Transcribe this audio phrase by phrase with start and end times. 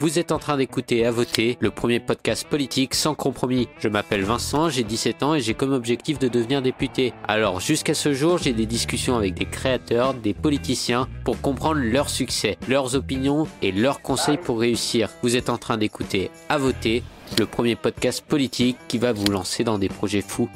[0.00, 3.68] Vous êtes en train d'écouter À voter, le premier podcast politique sans compromis.
[3.80, 7.12] Je m'appelle Vincent, j'ai 17 ans et j'ai comme objectif de devenir député.
[7.28, 12.08] Alors jusqu'à ce jour, j'ai des discussions avec des créateurs, des politiciens pour comprendre leur
[12.08, 15.10] succès, leurs opinions et leurs conseils pour réussir.
[15.22, 17.02] Vous êtes en train d'écouter À voter,
[17.38, 20.48] le premier podcast politique qui va vous lancer dans des projets fous.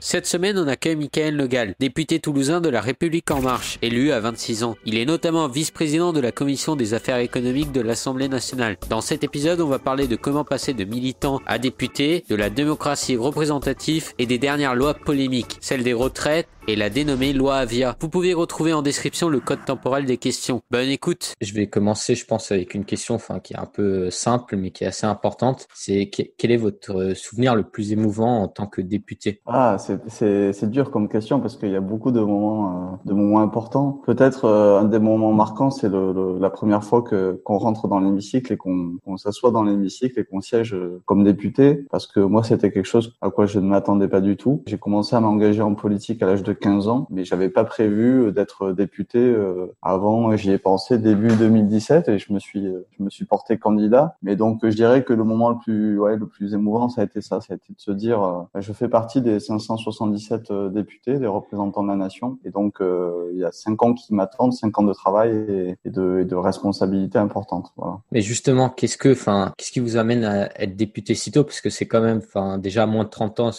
[0.00, 4.20] Cette semaine, on accueille Michael Legal, député toulousain de la République En Marche, élu à
[4.20, 4.76] 26 ans.
[4.84, 8.76] Il est notamment vice-président de la Commission des affaires économiques de l'Assemblée nationale.
[8.88, 12.48] Dans cet épisode, on va parler de comment passer de militant à député, de la
[12.48, 17.96] démocratie représentative et des dernières lois polémiques, celles des retraites et la dénommée loi Avia.
[17.98, 20.60] Vous pouvez retrouver en description le code temporel des questions.
[20.70, 21.34] Bonne écoute.
[21.40, 24.70] Je vais commencer, je pense, avec une question, enfin, qui est un peu simple, mais
[24.70, 25.66] qui est assez importante.
[25.74, 29.40] C'est quel est votre souvenir le plus émouvant en tant que député?
[29.46, 33.40] Ah, c'est dur comme question parce qu'il y a beaucoup de moments, euh, de moments
[33.40, 34.02] importants.
[34.04, 37.98] Peut-être euh, un des moments marquants, c'est le, la première fois que qu'on rentre dans
[37.98, 42.44] l'hémicycle et qu'on s'assoit dans l'hémicycle et qu'on siège euh, comme député, parce que moi,
[42.44, 44.62] c'était quelque chose à quoi je ne m'attendais pas du tout.
[44.66, 48.32] J'ai commencé à m'engager en politique à l'âge de 15 ans, mais j'avais pas prévu
[48.32, 49.34] d'être député
[49.82, 50.36] avant.
[50.36, 54.16] J'y ai pensé début 2017 et je me suis, je me suis porté candidat.
[54.22, 57.04] Mais donc, je dirais que le moment le plus, ouais, le plus émouvant, ça a
[57.04, 60.68] été ça, ça a été de se dire, je fais partie des 500 77 euh,
[60.68, 62.38] députés, des représentants de la nation.
[62.44, 65.90] Et donc, euh, il y a cinq ans qui m'attendent, cinq ans de travail et,
[65.90, 67.72] de, et de responsabilités importantes.
[67.76, 67.98] Voilà.
[68.12, 71.44] Mais justement, qu'est-ce que, enfin, qu'est-ce qui vous amène à être député si tôt?
[71.44, 73.50] Parce que c'est quand même, enfin, déjà moins de 30 ans.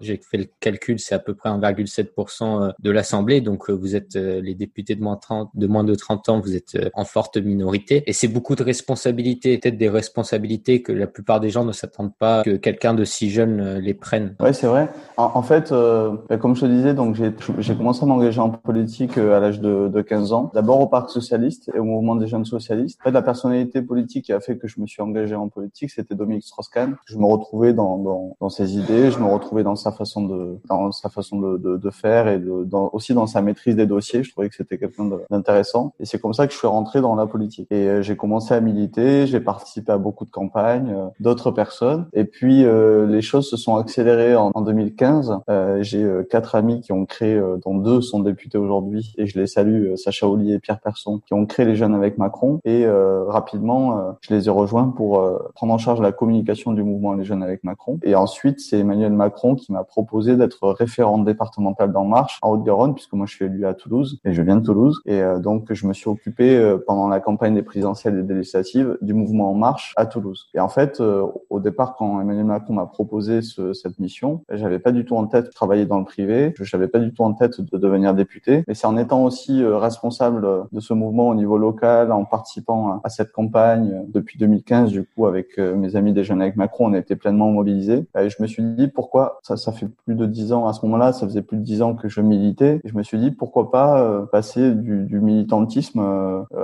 [0.00, 3.40] J'ai fait le calcul, c'est à peu près 1,7% euh, de l'Assemblée.
[3.40, 6.56] Donc, vous êtes les députés de moins de 30, de moins de 30 ans, vous
[6.56, 8.02] êtes en forte minorité.
[8.06, 12.14] Et c'est beaucoup de responsabilités, peut-être des responsabilités que la plupart des gens ne s'attendent
[12.14, 14.34] pas que quelqu'un de si jeune les prenne.
[14.40, 14.88] Ouais, c'est vrai.
[15.16, 17.16] En, en fait, euh, ben, comme je te disais, donc
[17.58, 20.50] j'ai commencé à m'engager en politique euh, à l'âge de, de, 15 ans.
[20.54, 22.98] D'abord au Parc socialiste et au mouvement des jeunes socialistes.
[23.02, 25.90] En fait, la personnalité politique qui a fait que je me suis engagé en politique,
[25.90, 26.96] c'était Dominique Strauss-Kahn.
[27.06, 30.58] Je me retrouvais dans, dans, dans, ses idées, je me retrouvais dans sa façon de,
[30.68, 33.86] dans sa façon de, de, de faire et de, dans, aussi dans sa maîtrise des
[33.86, 34.22] dossiers.
[34.22, 35.92] Je trouvais que c'était quelqu'un d'intéressant.
[36.00, 37.66] Et c'est comme ça que je suis rentré dans la politique.
[37.70, 42.06] Et euh, j'ai commencé à militer, j'ai participé à beaucoup de campagnes, d'autres personnes.
[42.12, 45.38] Et puis les choses se sont accélérées en, en 2015.
[45.48, 49.26] Euh, j'ai euh, quatre amis qui ont créé, euh, dont deux sont députés aujourd'hui, et
[49.26, 52.60] je les salue, Sacha Ollier et Pierre Persson, qui ont créé les Jeunes avec Macron.
[52.64, 55.22] Et rapidement, je les ai rejoints pour
[55.54, 57.98] prendre en charge la communication du mouvement Les Jeunes avec Macron.
[58.02, 62.04] Et ensuite, c'est Emmanuel Macron qui m'a proposé d'être référent départemental d'En
[62.42, 65.00] En Haute-Garonne, puisque moi je suis élu à Toulouse et je viens de Toulouse.
[65.06, 69.14] Et donc, je me suis occupé pendant la campagne des présidentielles et des législatives du
[69.14, 70.48] mouvement En Marche à Toulouse.
[70.54, 74.92] Et en fait, au départ, quand Emmanuel Macron m'a proposé ce, cette mission, j'avais pas
[74.92, 76.54] du tout en tête de travailler dans le privé.
[76.58, 79.62] Je n'avais pas du tout en tête de devenir député, mais c'est en étant aussi
[79.62, 84.38] euh, responsable de ce mouvement au niveau local, en participant à cette campagne euh, depuis
[84.38, 88.06] 2015, du coup, avec euh, mes amis des Jeunes avec Macron, on été pleinement mobilisés.
[88.18, 90.84] Et je me suis dit pourquoi ça, ça fait plus de dix ans à ce
[90.86, 92.80] moment-là, ça faisait plus de dix ans que je militais.
[92.84, 96.00] Et je me suis dit pourquoi pas passer du, du militantisme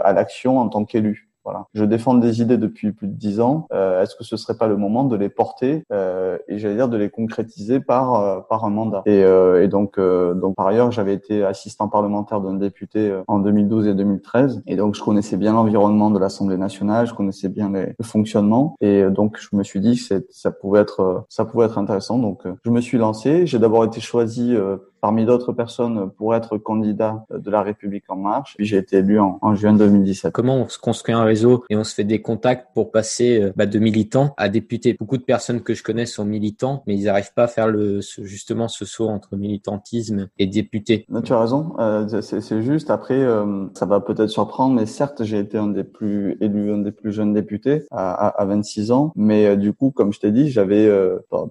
[0.02, 1.32] à l'action en tant qu'élu.
[1.44, 1.66] Voilà.
[1.74, 3.66] Je défends des idées depuis plus de dix ans.
[3.72, 6.88] Euh, Est-ce que ce serait pas le moment de les porter euh, et j'allais dire
[6.88, 9.02] de les concrétiser par euh, par un mandat?
[9.06, 13.40] Et, euh, et donc euh, donc par ailleurs j'avais été assistant parlementaire d'un député en
[13.40, 17.72] 2012 et 2013 et donc je connaissais bien l'environnement de l'Assemblée nationale, je connaissais bien
[17.72, 21.66] les, le fonctionnement et donc je me suis dit que ça pouvait être ça pouvait
[21.66, 22.18] être intéressant.
[22.18, 23.46] Donc je me suis lancé.
[23.46, 24.54] J'ai d'abord été choisi
[25.02, 28.54] parmi d'autres personnes pour être candidat de la République en marche.
[28.56, 30.32] Puis j'ai été élu en, en, juin 2017.
[30.32, 33.52] Comment on se construit un réseau et on se fait des contacts pour passer euh,
[33.56, 34.96] bah, de militants à députés?
[34.98, 38.00] Beaucoup de personnes que je connais sont militants, mais ils n'arrivent pas à faire le,
[38.00, 41.06] justement ce saut entre militantisme et député.
[41.24, 42.90] tu as raison, euh, c'est juste.
[42.90, 46.78] Après, euh, ça va peut-être surprendre, mais certes, j'ai été un des plus élus, un
[46.78, 49.12] des plus jeunes députés à, à, 26 ans.
[49.16, 50.90] Mais euh, du coup, comme je t'ai dit, j'avais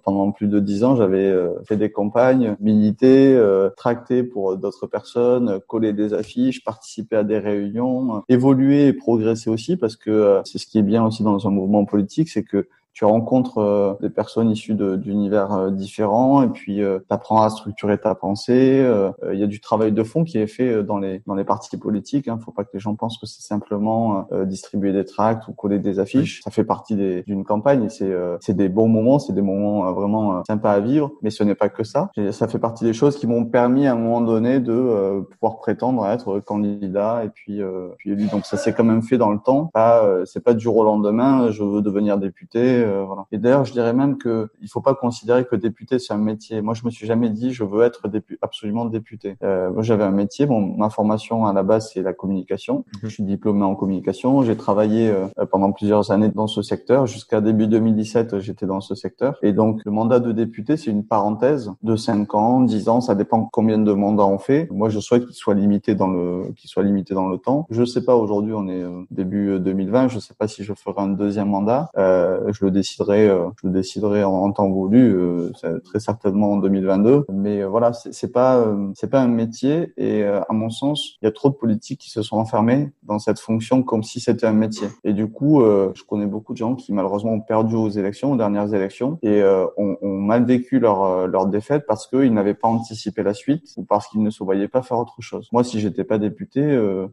[0.04, 1.34] pendant plus de 10 ans, j'avais
[1.66, 7.40] fait des campagnes, milité euh, tracter pour d'autres personnes, coller des affiches, participer à des
[7.40, 11.48] réunions, évoluer et progresser aussi parce que euh, c'est ce qui est bien aussi dans
[11.48, 16.50] un mouvement politique, c'est que tu rencontres euh, des personnes issues d'univers euh, différents et
[16.50, 18.86] puis euh, tu apprends à structurer ta pensée.
[19.32, 21.78] Il y a du travail de fond qui est fait dans les dans les partis
[21.78, 22.28] politiques.
[22.28, 22.38] Hein.
[22.44, 26.00] Faut pas que les gens pensent que c'est simplement distribuer des tracts ou coller des
[26.00, 26.42] affiches.
[26.44, 30.44] Ça fait partie d'une campagne et c'est c'est des bons moments, c'est des moments vraiment
[30.46, 31.12] sympas à vivre.
[31.22, 32.12] Mais ce n'est pas que ça.
[32.18, 35.58] Et ça fait partie des choses qui m'ont permis à un moment donné de pouvoir
[35.58, 37.62] prétendre à être candidat et puis
[37.98, 38.28] puis élu.
[38.28, 39.70] Donc ça s'est quand même fait dans le temps.
[39.74, 41.52] Pas c'est pas du jour au lendemain.
[41.52, 43.26] Je veux devenir député Euh, voilà.
[43.32, 46.62] Et d'ailleurs, je dirais même que il faut pas considérer que député c'est un métier.
[46.62, 48.02] Moi, je me suis jamais dit je veux être
[48.42, 49.36] absolument député.
[49.44, 50.46] Euh, moi, j'avais un métier.
[50.46, 52.86] Bon, ma formation à la base c'est la communication.
[52.96, 53.00] Mhm.
[53.04, 54.42] Je suis diplômé en communication.
[54.44, 57.08] J'ai travaillé euh, pendant plusieurs années dans ce secteur.
[57.08, 59.38] Jusqu'à début 2017, j'étais dans ce secteur.
[59.42, 63.02] Et donc, le mandat de député, c'est une parenthèse de 5 ans, 10 ans.
[63.02, 64.68] Ça dépend combien de mandats on fait.
[64.72, 67.68] Moi, je souhaite qu'il soit limité dans le, qu'il soit limité dans le temps.
[67.70, 68.16] Je sais pas.
[68.16, 70.08] Aujourd'hui, on est début 2020.
[70.10, 71.90] Je sais pas si je ferai un deuxième mandat.
[71.98, 75.52] Euh, je le déciderai, euh, je le déciderai en, temps voulu, euh,
[75.84, 77.26] très certainement en 2022.
[77.32, 78.66] Mais voilà, c'est pas,
[78.96, 79.94] c'est pas un métier.
[79.98, 83.20] Et à mon sens, il y a trop de politiques qui se sont enfermés dans
[83.20, 84.88] cette fonction comme si c'était un métier.
[85.04, 88.38] Et du coup, je connais beaucoup de gens qui malheureusement ont perdu aux élections, aux
[88.38, 89.44] dernières élections, et
[89.78, 93.84] ont, ont, mal vécu leur leur défaite parce qu'ils n'avaient pas anticipé la suite ou
[93.84, 95.48] parce qu'ils ne se voyaient pas faire autre chose.
[95.52, 96.62] Moi, si j'étais pas député,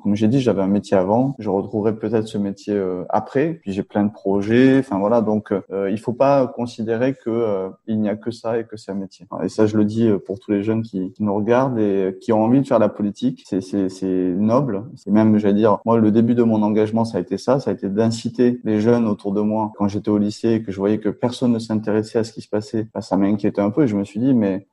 [0.03, 1.35] comme j'ai dit, j'avais un métier avant.
[1.39, 2.79] Je retrouverais peut-être ce métier
[3.09, 3.55] après.
[3.55, 4.79] Puis j'ai plein de projets.
[4.79, 8.65] Enfin voilà, donc euh, il faut pas considérer que euh, n'y a que ça et
[8.65, 9.27] que c'est un métier.
[9.43, 12.33] Et ça, je le dis euh, pour tous les jeunes qui, nous regardent et qui
[12.33, 13.45] ont envie de faire la politique.
[13.47, 14.85] C'est noble.
[14.97, 17.61] C'est même, j'allais dire, moi le début de mon engagement, ça a été ça.
[17.61, 20.73] Ça a été d'inciter les jeunes autour de moi quand j'étais au lycée et que
[20.73, 22.89] je voyais que personne ne s'intéressait à ce qui se passait.
[22.95, 24.67] Bah, ça m'inquiétait un peu et je me suis dit mais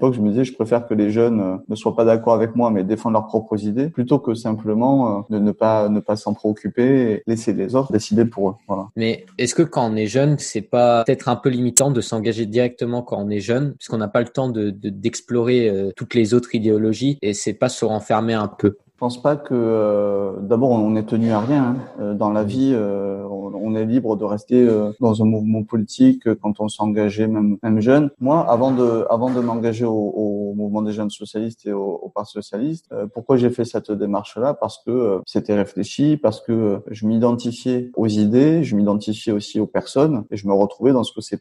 [0.00, 2.70] je me disais, je préfère que les jeunes euh, ne soient pas d'accord avec moi,
[2.70, 6.34] mais défendent leurs propres idées, plutôt que simplement euh, de ne pas ne pas s'en
[6.34, 8.54] préoccuper et laisser les autres décider pour eux.
[8.68, 8.88] Voilà.
[8.96, 12.46] Mais est-ce que quand on est jeune, c'est pas peut-être un peu limitant de s'engager
[12.46, 16.34] directement quand on est jeune, puisqu'on n'a pas le temps de d'explorer euh, toutes les
[16.34, 18.76] autres idéologies et c'est pas se renfermer un peu?
[19.04, 21.76] Pense pas que euh, d'abord on est tenu à rien hein.
[22.00, 22.72] euh, dans la vie.
[22.72, 24.68] Euh, on, est libre de rester
[25.00, 28.10] dans un mouvement politique quand on s'est engagé même même jeune.
[28.20, 32.08] Moi, avant de avant de m'engager au, au, mouvement des jeunes socialistes et au, au
[32.08, 34.54] Parti socialiste, pourquoi j'ai fait cette démarche-là?
[34.54, 40.24] Parce que c'était réfléchi, parce que je m'identifiais aux idées, je m'identifiais aussi aux personnes
[40.30, 41.38] et je me retrouvais dans ce que ces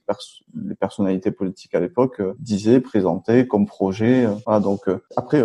[0.56, 4.28] les personnalités politiques à l'époque disaient, présentaient comme projet.
[4.48, 5.44] Voilà, donc après,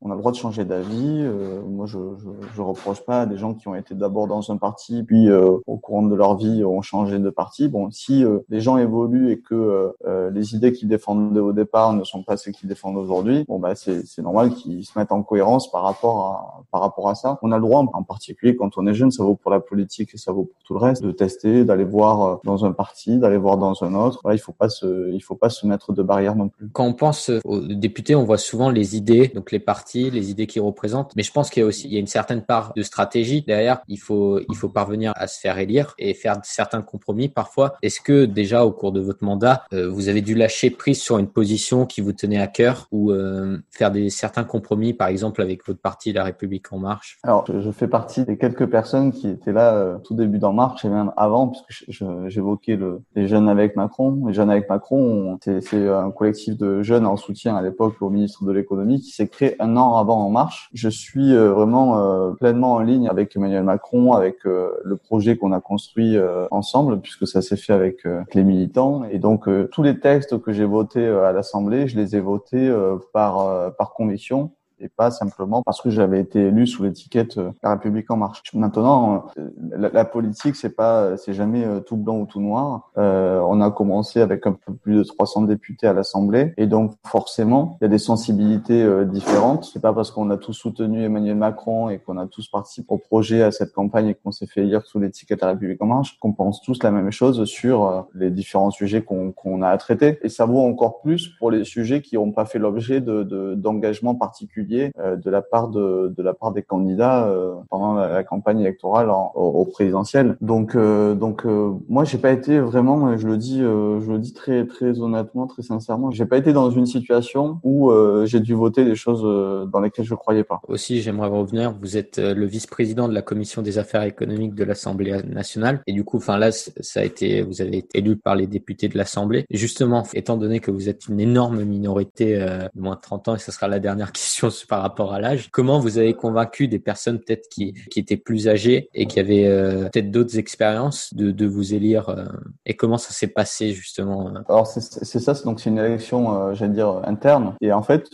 [0.00, 1.24] on a le droit de changer d'avis.
[1.50, 4.50] Euh, moi, je, je, je, reproche pas à des gens qui ont été d'abord dans
[4.50, 7.68] un parti, puis euh, au courant de leur vie ont changé de parti.
[7.68, 9.92] Bon, si euh, les gens évoluent et que
[10.32, 13.74] les idées qu'ils défendaient au départ ne sont pas celles qu'ils défendent aujourd'hui, bon bah
[13.74, 17.38] c'est normal qu'ils se mettent en cohérence par rapport à par rapport à ça.
[17.42, 20.10] On a le droit, en particulier quand on est jeune, ça vaut pour la politique
[20.14, 23.38] et ça vaut pour tout le reste, de tester, d'aller voir dans un parti, d'aller
[23.38, 24.20] voir dans un autre.
[24.22, 26.68] Voilà, il faut pas se il faut pas se mettre de barrières non plus.
[26.72, 30.46] Quand on pense aux députés, on voit souvent les idées, donc les partis, les idées
[30.46, 32.82] qu'ils représentent, mais pense qu'il y a aussi il y a une certaine part de
[32.82, 33.82] stratégie derrière.
[33.88, 37.76] Il faut il faut parvenir à se faire élire et faire certains compromis parfois.
[37.82, 41.18] Est-ce que déjà au cours de votre mandat, euh, vous avez dû lâcher prise sur
[41.18, 45.42] une position qui vous tenait à cœur ou euh, faire des certains compromis, par exemple
[45.42, 47.18] avec votre parti La République en Marche?
[47.22, 50.84] Alors je, fais partie des quelques personnes qui étaient là euh, tout début d'En Marche
[50.84, 54.26] et même avant, puisque j'évoquais le, les jeunes avec Macron.
[54.26, 58.44] Les jeunes avec Macron, c'est un collectif de jeunes en soutien à l'époque au ministre
[58.44, 60.70] de l'économie qui s'est créé un an avant En Marche.
[60.74, 65.52] Je suis vraiment euh, pleinement en ligne avec Emmanuel Macron, avec euh, le projet qu'on
[65.52, 69.04] a construit euh, ensemble, puisque ça s'est fait avec les militants.
[69.10, 72.72] Et donc tous les textes que j'ai votés à l'Assemblée, je les ai votés
[73.12, 77.70] par par conviction et pas simplement parce que j'avais été élu sous l'étiquette euh, La
[77.70, 78.42] République en marche.
[78.54, 79.50] Maintenant, euh,
[79.92, 82.90] la, politique, c'est pas, c'est jamais euh, tout blanc ou tout noir.
[82.98, 86.92] Euh, on a commencé avec un peu plus de 300 députés à l'Assemblée, et donc
[87.06, 89.68] forcément, il y a des sensibilités différentes.
[89.72, 92.98] C'est pas parce qu'on a tous soutenu Emmanuel Macron et qu'on a tous participé au
[92.98, 96.18] projet à cette campagne et qu'on s'est fait élire sous l'étiquette La République en marche
[96.18, 100.18] qu'on pense tous la même chose sur les différents sujets qu'on qu'on a à traiter.
[100.22, 104.14] Et ça vaut encore plus pour les sujets qui n'ont pas fait l'objet de d'engagement
[104.14, 108.60] particulier euh, de la part de, de la part des candidats euh, pendant la, campagne
[108.60, 110.36] électorale au, présidentiel.
[110.40, 111.44] Donc euh, donc
[111.88, 115.62] moi j'ai pas été vraiment, je le dis je le dis très très honnêtement, très
[115.62, 117.90] sincèrement, j'ai pas été dans une situation où
[118.24, 119.22] j'ai dû voter des choses
[119.70, 120.60] dans lesquelles je croyais pas.
[120.68, 125.22] Aussi j'aimerais revenir, vous êtes le vice-président de la commission des affaires économiques de l'Assemblée
[125.22, 128.46] nationale et du coup enfin là ça a été vous avez été élu par les
[128.46, 129.46] députés de l'Assemblée.
[129.50, 133.38] Justement étant donné que vous êtes une énorme minorité de moins de 30 ans et
[133.38, 135.50] ce sera la dernière question par rapport à l'âge.
[135.50, 139.88] Comment vous avez convaincu des personnes peut-être qui, étaient plus âgées et qui avaient euh,
[139.88, 142.26] peut-être d'autres expériences de, vous élire euh,
[142.66, 146.74] et comment ça s'est passé justement Alors c'est ça, donc c'est une élection, euh, j'allais
[146.74, 148.08] dire interne et en fait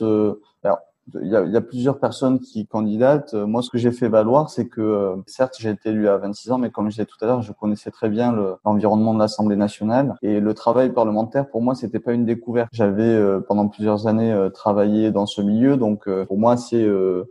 [1.21, 3.35] il y a, il y a plusieurs personnes qui candidatent.
[3.35, 6.59] Moi, ce que j'ai fait valoir, c'est que certes, j'ai été élu à 26 ans,
[6.59, 8.35] mais comme je disais tout à l'heure, je connaissais très bien
[8.65, 12.69] l'environnement de l'Assemblée nationale et le travail parlementaire pour moi, c'était pas une découverte.
[12.73, 16.87] J'avais pendant plusieurs années travaillé dans ce milieu, donc pour moi, c'est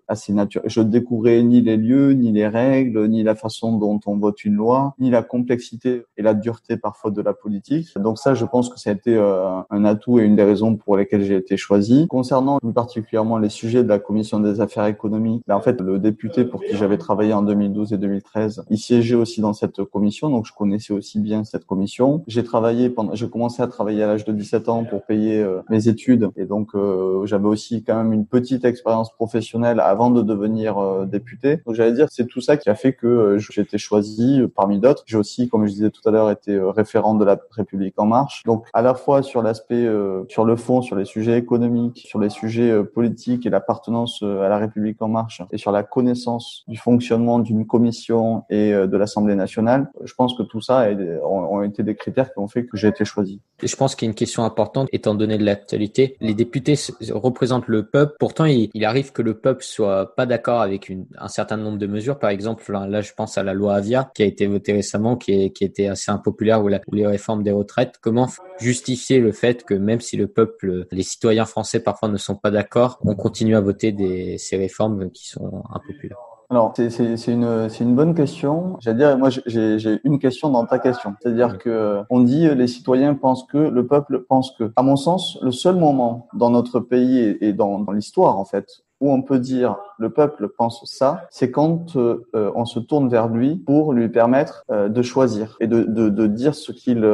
[0.08, 0.70] assez naturel.
[0.70, 4.56] Je découvrais ni les lieux, ni les règles, ni la façon dont on vote une
[4.56, 7.88] loi, ni la complexité et la dureté parfois de la politique.
[7.98, 10.76] Donc ça, je pense que ça a été euh, un atout et une des raisons
[10.76, 12.08] pour lesquelles j'ai été choisi.
[12.08, 16.46] Concernant plus particulièrement les de la commission des affaires économiques, ben, en fait, le député
[16.46, 20.46] pour qui j'avais travaillé en 2012 et 2013, il siégeait aussi dans cette commission, donc
[20.46, 22.24] je connaissais aussi bien cette commission.
[22.28, 25.62] J'ai travaillé pendant, j'ai commencé à travailler à l'âge de 17 ans pour payer euh,
[25.70, 30.22] mes études et donc euh, j'avais aussi quand même une petite expérience professionnelle avant de
[30.22, 31.62] devenir député.
[31.66, 35.04] Donc j'allais dire, c'est tout ça qui a fait que j'ai été choisi parmi d'autres.
[35.06, 38.44] J'ai aussi, comme je disais tout à l'heure, été référent de la République en marche.
[38.46, 42.20] Donc à la fois sur l'aspect, euh, sur le fond, sur les sujets économiques, sur
[42.20, 45.84] les sujets euh, politiques et l'appartenance euh, à la République en marche, et sur la
[45.84, 50.88] connaissance du fonctionnement d'une commission et de l'Assemblée nationale, je pense que tout ça
[51.24, 53.42] ont, été des critères qui ont fait que j'ai été choisi.
[53.64, 56.18] Je pense qu'il y a une question importante, étant donné de l'actualité.
[56.20, 56.76] Les députés
[57.12, 58.16] représentent le peuple.
[58.20, 62.20] Pourtant, il, arrive que le peuple soit pas d'accord avec un certain nombre de mesures.
[62.20, 65.32] Par exemple, là, je pense à la loi Avia qui a été votée récemment, qui,
[65.32, 67.96] est, qui était assez impopulaire, ou, la, ou les réformes des retraites.
[68.02, 68.28] Comment
[68.60, 72.52] justifier le fait que même si le peuple, les citoyens français parfois ne sont pas
[72.52, 76.18] d'accord, on continue à voter des, ces réformes qui sont impopulaires.
[76.50, 78.78] Alors, c'est une, une bonne question.
[78.80, 81.16] J'allais dire, moi, j'ai une question dans ta question.
[81.20, 84.72] C'est-à-dire que on dit les citoyens pensent que, le peuple pense que.
[84.76, 88.68] À mon sens, le seul moment dans notre pays et dans, dans l'histoire, en fait,
[89.02, 93.10] où on peut dire le peuple pense ça, c'est quand euh, euh, on se tourne
[93.10, 97.06] vers lui pour lui permettre euh, de choisir et de, de, de dire ce qu'il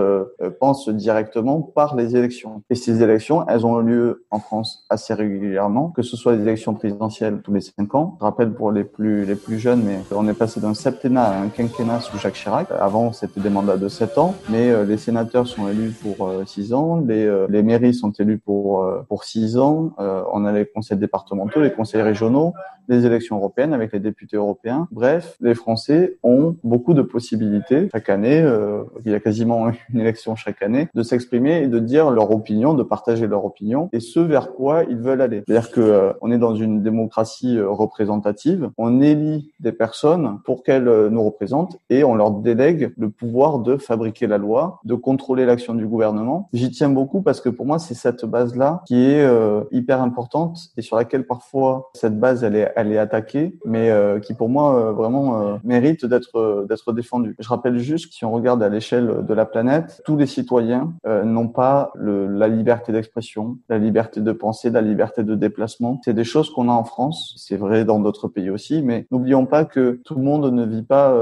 [0.60, 2.64] pense directement par les élections.
[2.70, 6.74] Et ces élections, elles ont lieu en France assez régulièrement, que ce soit les élections
[6.74, 8.18] présidentielles tous les cinq ans.
[8.20, 11.42] Je rappelle pour les plus les plus jeunes, mais on est passé d'un septennat à
[11.42, 12.68] un quinquennat sous Jacques Chirac.
[12.80, 17.04] Avant, c'était des mandats de sept ans, mais les sénateurs sont élus pour six ans,
[17.06, 19.94] les, les mairies sont élues pour pour six ans.
[19.98, 22.54] on a les conseils départementaux, les conseils régionaux,
[22.88, 24.88] les élections européennes avec les députés européens.
[24.92, 30.00] Bref, les Français ont beaucoup de possibilités chaque année, euh, il y a quasiment une
[30.00, 34.00] élection chaque année, de s'exprimer et de dire leur opinion, de partager leur opinion et
[34.00, 35.44] ce vers quoi ils veulent aller.
[35.48, 40.64] C'est-à-dire que euh, on est dans une démocratie euh, représentative, on élit des personnes pour
[40.64, 45.46] qu'elles nous représentent et on leur délègue le pouvoir de fabriquer la loi, de contrôler
[45.46, 46.50] l'action du gouvernement.
[46.54, 49.28] J'y tiens beaucoup parce que pour moi c'est cette base-là qui est
[49.72, 54.20] hyper importante et sur laquelle parfois cette base elle est elle est attaquée, mais euh,
[54.20, 57.36] qui pour moi euh, vraiment euh, mérite d'être d'être défendue.
[57.40, 60.94] Je rappelle juste que si on regarde à l'échelle de la planète, tous les citoyens
[61.06, 66.00] n'ont pas le, la liberté d'expression, la liberté de penser, la liberté de déplacement.
[66.04, 69.46] C'est des choses qu'on a en France, c'est vrai dans d'autres pays aussi, mais n'oublions
[69.46, 71.16] pas que tout le monde ne vit pas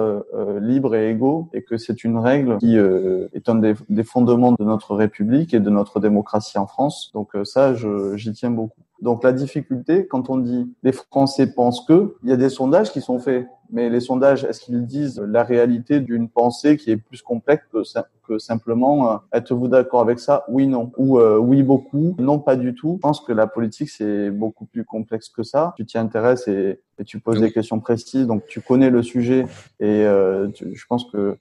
[0.62, 4.64] libre et égaux et que c'est une règle qui est un des, des, fondements de
[4.64, 7.12] notre République et de notre démocratie en France.
[7.14, 7.74] Donc ça,
[8.16, 8.82] j'y tiens beaucoup.
[9.02, 12.92] Donc la difficulté, quand on dit les Français pensent que, il y a des sondages
[12.92, 16.98] qui sont faits, mais les sondages, est-ce qu'ils disent la réalité d'une pensée qui est
[16.98, 17.80] plus complexe que,
[18.28, 20.44] que simplement euh, êtes-vous d'accord avec ça?
[20.48, 20.92] Oui, non.
[20.98, 22.16] Ou euh, oui, beaucoup.
[22.20, 22.96] Non, pas du tout.
[22.98, 25.74] Je pense que la politique, c'est beaucoup plus complexe que ça.
[25.78, 29.46] Tu t'y intéresses et, et, tu poses des questions précises, donc tu connais le sujet
[29.80, 31.38] et euh, je pense que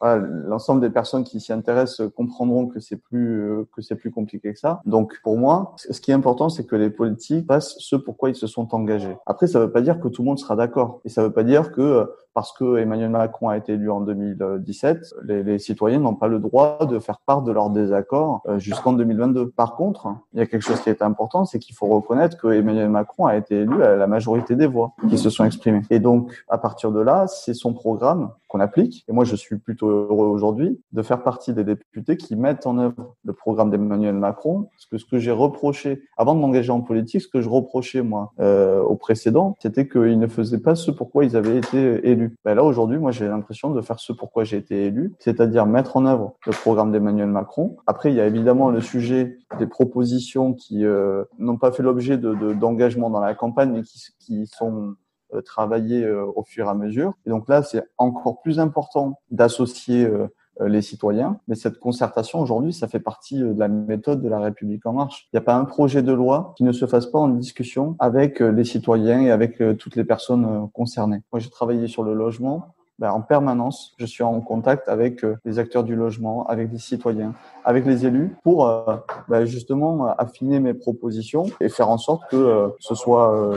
[0.47, 4.53] l'ensemble des personnes qui s'y intéressent comprendront que c'est plus euh, que c'est plus compliqué
[4.53, 4.81] que ça.
[4.87, 8.37] Donc pour moi, ce qui est important, c'est que les politiques fassent ce pourquoi ils
[8.37, 9.17] se sont engagés.
[9.27, 11.27] Après, ça ne veut pas dire que tout le monde sera d'accord et ça ne
[11.27, 15.99] veut pas dire que parce que Emmanuel Macron a été élu en 2017, les, citoyens
[15.99, 19.51] n'ont pas le droit de faire part de leur désaccord euh, jusqu'en 2022.
[19.51, 22.49] Par contre, il y a quelque chose qui est important, c'est qu'il faut reconnaître que
[22.49, 25.83] Emmanuel Macron a été élu à la majorité des voix qui se sont exprimées.
[25.91, 29.05] Et donc, à partir de là, c'est son programme qu'on applique.
[29.09, 32.79] Et moi, je suis plutôt heureux aujourd'hui de faire partie des députés qui mettent en
[32.79, 34.69] œuvre le programme d'Emmanuel Macron.
[34.73, 38.03] Parce que ce que j'ai reproché, avant de m'engager en politique, ce que je reprochais,
[38.03, 42.37] moi, euh, au précédent, c'était qu'ils ne faisaient pas ce pourquoi ils avaient été élus.
[42.45, 45.97] Ben là, aujourd'hui, moi, j'ai l'impression de faire ce pourquoi j'ai été élu, c'est-à-dire mettre
[45.97, 47.77] en œuvre le programme d'Emmanuel Macron.
[47.87, 52.17] Après, il y a évidemment le sujet des propositions qui euh, n'ont pas fait l'objet
[52.17, 54.95] d'engagement de, dans la campagne, mais qui, qui sont
[55.45, 57.15] travailler euh, au fur et à mesure.
[57.27, 60.29] Et donc là, c'est encore plus important d'associer euh,
[60.61, 61.39] les citoyens.
[61.47, 65.29] Mais cette concertation, aujourd'hui, ça fait partie de la méthode de la République en marche.
[65.33, 67.95] Il n'y a pas un projet de loi qui ne se fasse pas en discussion
[68.01, 71.23] avec les citoyens et avec toutes les personnes concernées.
[71.33, 72.75] Moi, j'ai travaillé sur le logement.
[72.99, 76.79] Ben, en permanence, je suis en contact avec euh, les acteurs du logement, avec les
[76.79, 77.33] citoyens,
[77.65, 78.97] avec les élus, pour euh,
[79.29, 83.53] ben, justement affiner mes propositions et faire en sorte que euh, ce soit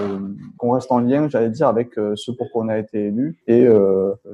[0.57, 3.67] qu'on reste en lien, j'allais dire, avec ce pour quoi on a été élu et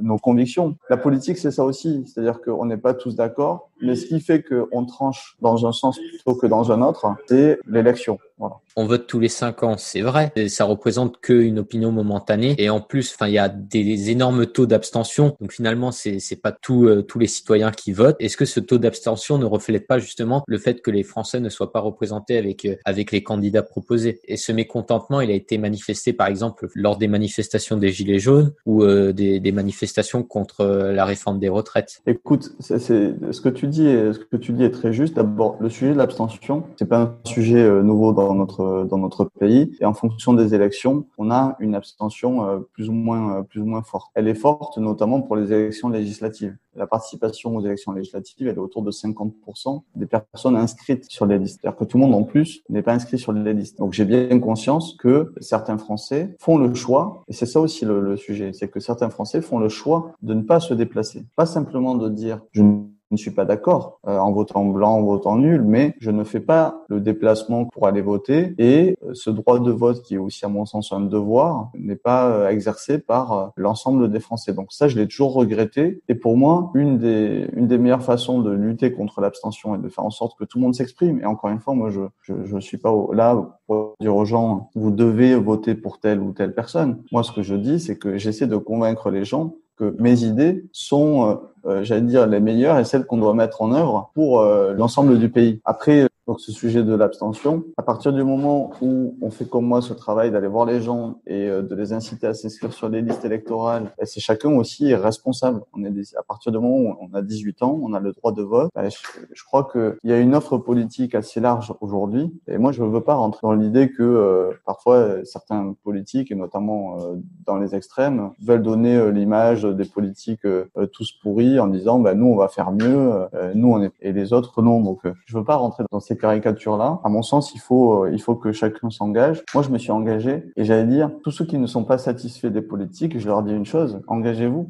[0.01, 0.75] nos convictions.
[0.89, 4.43] La politique, c'est ça aussi, c'est-à-dire qu'on n'est pas tous d'accord, mais ce qui fait
[4.43, 8.19] qu'on tranche dans un sens plutôt que dans un autre, c'est l'élection.
[8.37, 8.57] Voilà.
[8.75, 10.31] On vote tous les cinq ans, c'est vrai.
[10.47, 12.53] Ça représente qu'une opinion momentanée.
[12.59, 15.35] Et en plus, enfin, il y a des énormes taux d'abstention.
[15.41, 18.15] Donc finalement, c'est c'est pas tous euh, tous les citoyens qui votent.
[18.19, 21.49] Est-ce que ce taux d'abstention ne reflète pas justement le fait que les Français ne
[21.49, 24.19] soient pas représentés avec euh, avec les candidats proposés?
[24.25, 28.53] Et ce mécontentement, il a été manifesté par exemple lors des manifestations des Gilets jaunes
[28.67, 32.01] ou euh, des, des manifestations contre la réforme des retraites.
[32.05, 35.15] Écoute, c'est ce que tu dis, ce que tu dis est très juste.
[35.15, 39.25] D'abord, le sujet de l'abstention, c'est pas un sujet nouveau dans notre euh, dans notre
[39.25, 39.75] pays.
[39.79, 43.61] Et en fonction des élections, on a une abstention euh, plus ou moins euh, plus
[43.61, 44.11] ou moins forte.
[44.15, 46.55] Elle est forte notamment pour les élections législatives.
[46.75, 51.39] La participation aux élections législatives, elle est autour de 50% des personnes inscrites sur les
[51.39, 51.59] listes.
[51.61, 53.79] C'est-à-dire que tout le monde en plus n'est pas inscrit sur les listes.
[53.79, 57.99] Donc j'ai bien conscience que certains Français font le choix, et c'est ça aussi le,
[57.99, 61.25] le sujet, c'est que certains Français font le choix de ne pas se déplacer.
[61.35, 62.61] Pas simplement de dire je
[63.09, 66.23] je ne suis pas d'accord euh, en votant blanc, en votant nul, mais je ne
[66.23, 70.17] fais pas le déplacement pour aller voter et euh, ce droit de vote qui est
[70.17, 74.53] aussi à mon sens un devoir n'est pas euh, exercé par l'ensemble des Français.
[74.53, 78.41] Donc ça, je l'ai toujours regretté et pour moi, une des une des meilleures façons
[78.41, 81.21] de lutter contre l'abstention est de faire en sorte que tout le monde s'exprime.
[81.21, 84.69] Et encore une fois, moi, je je, je suis pas là pour dire aux gens
[84.75, 87.03] vous devez voter pour telle ou telle personne.
[87.11, 90.65] Moi, ce que je dis, c'est que j'essaie de convaincre les gens que mes idées
[90.71, 91.35] sont euh,
[91.81, 95.29] j'allais dire, les meilleures et celles qu'on doit mettre en œuvre pour euh, l'ensemble du
[95.29, 95.61] pays.
[95.65, 97.63] Après, donc ce sujet de l'abstention.
[97.77, 101.21] À partir du moment où on fait comme moi ce travail d'aller voir les gens
[101.25, 105.61] et euh, de les inciter à s'inscrire sur les listes électorales, c'est chacun aussi responsable.
[105.73, 108.33] On est à partir du moment où on a 18 ans, on a le droit
[108.33, 108.69] de vote.
[108.75, 112.29] Ben, je, crois qu'il y a une offre politique assez large aujourd'hui.
[112.47, 116.35] Et moi, je ne veux pas rentrer dans l'idée que euh, parfois certains politiques, et
[116.35, 120.45] notamment euh, dans les extrêmes, veulent donner l'image des politiques
[120.91, 124.33] tous pourris en disant bah, nous on va faire mieux, nous on est et les
[124.33, 124.81] autres non.
[124.81, 126.99] Donc je veux pas rentrer dans ces caricature-là.
[127.03, 129.43] À mon sens, il faut, euh, il faut que chacun s'engage.
[129.53, 132.47] Moi, je me suis engagé et j'allais dire, tous ceux qui ne sont pas satisfaits
[132.47, 134.69] des politiques, je leur dis une chose, engagez-vous.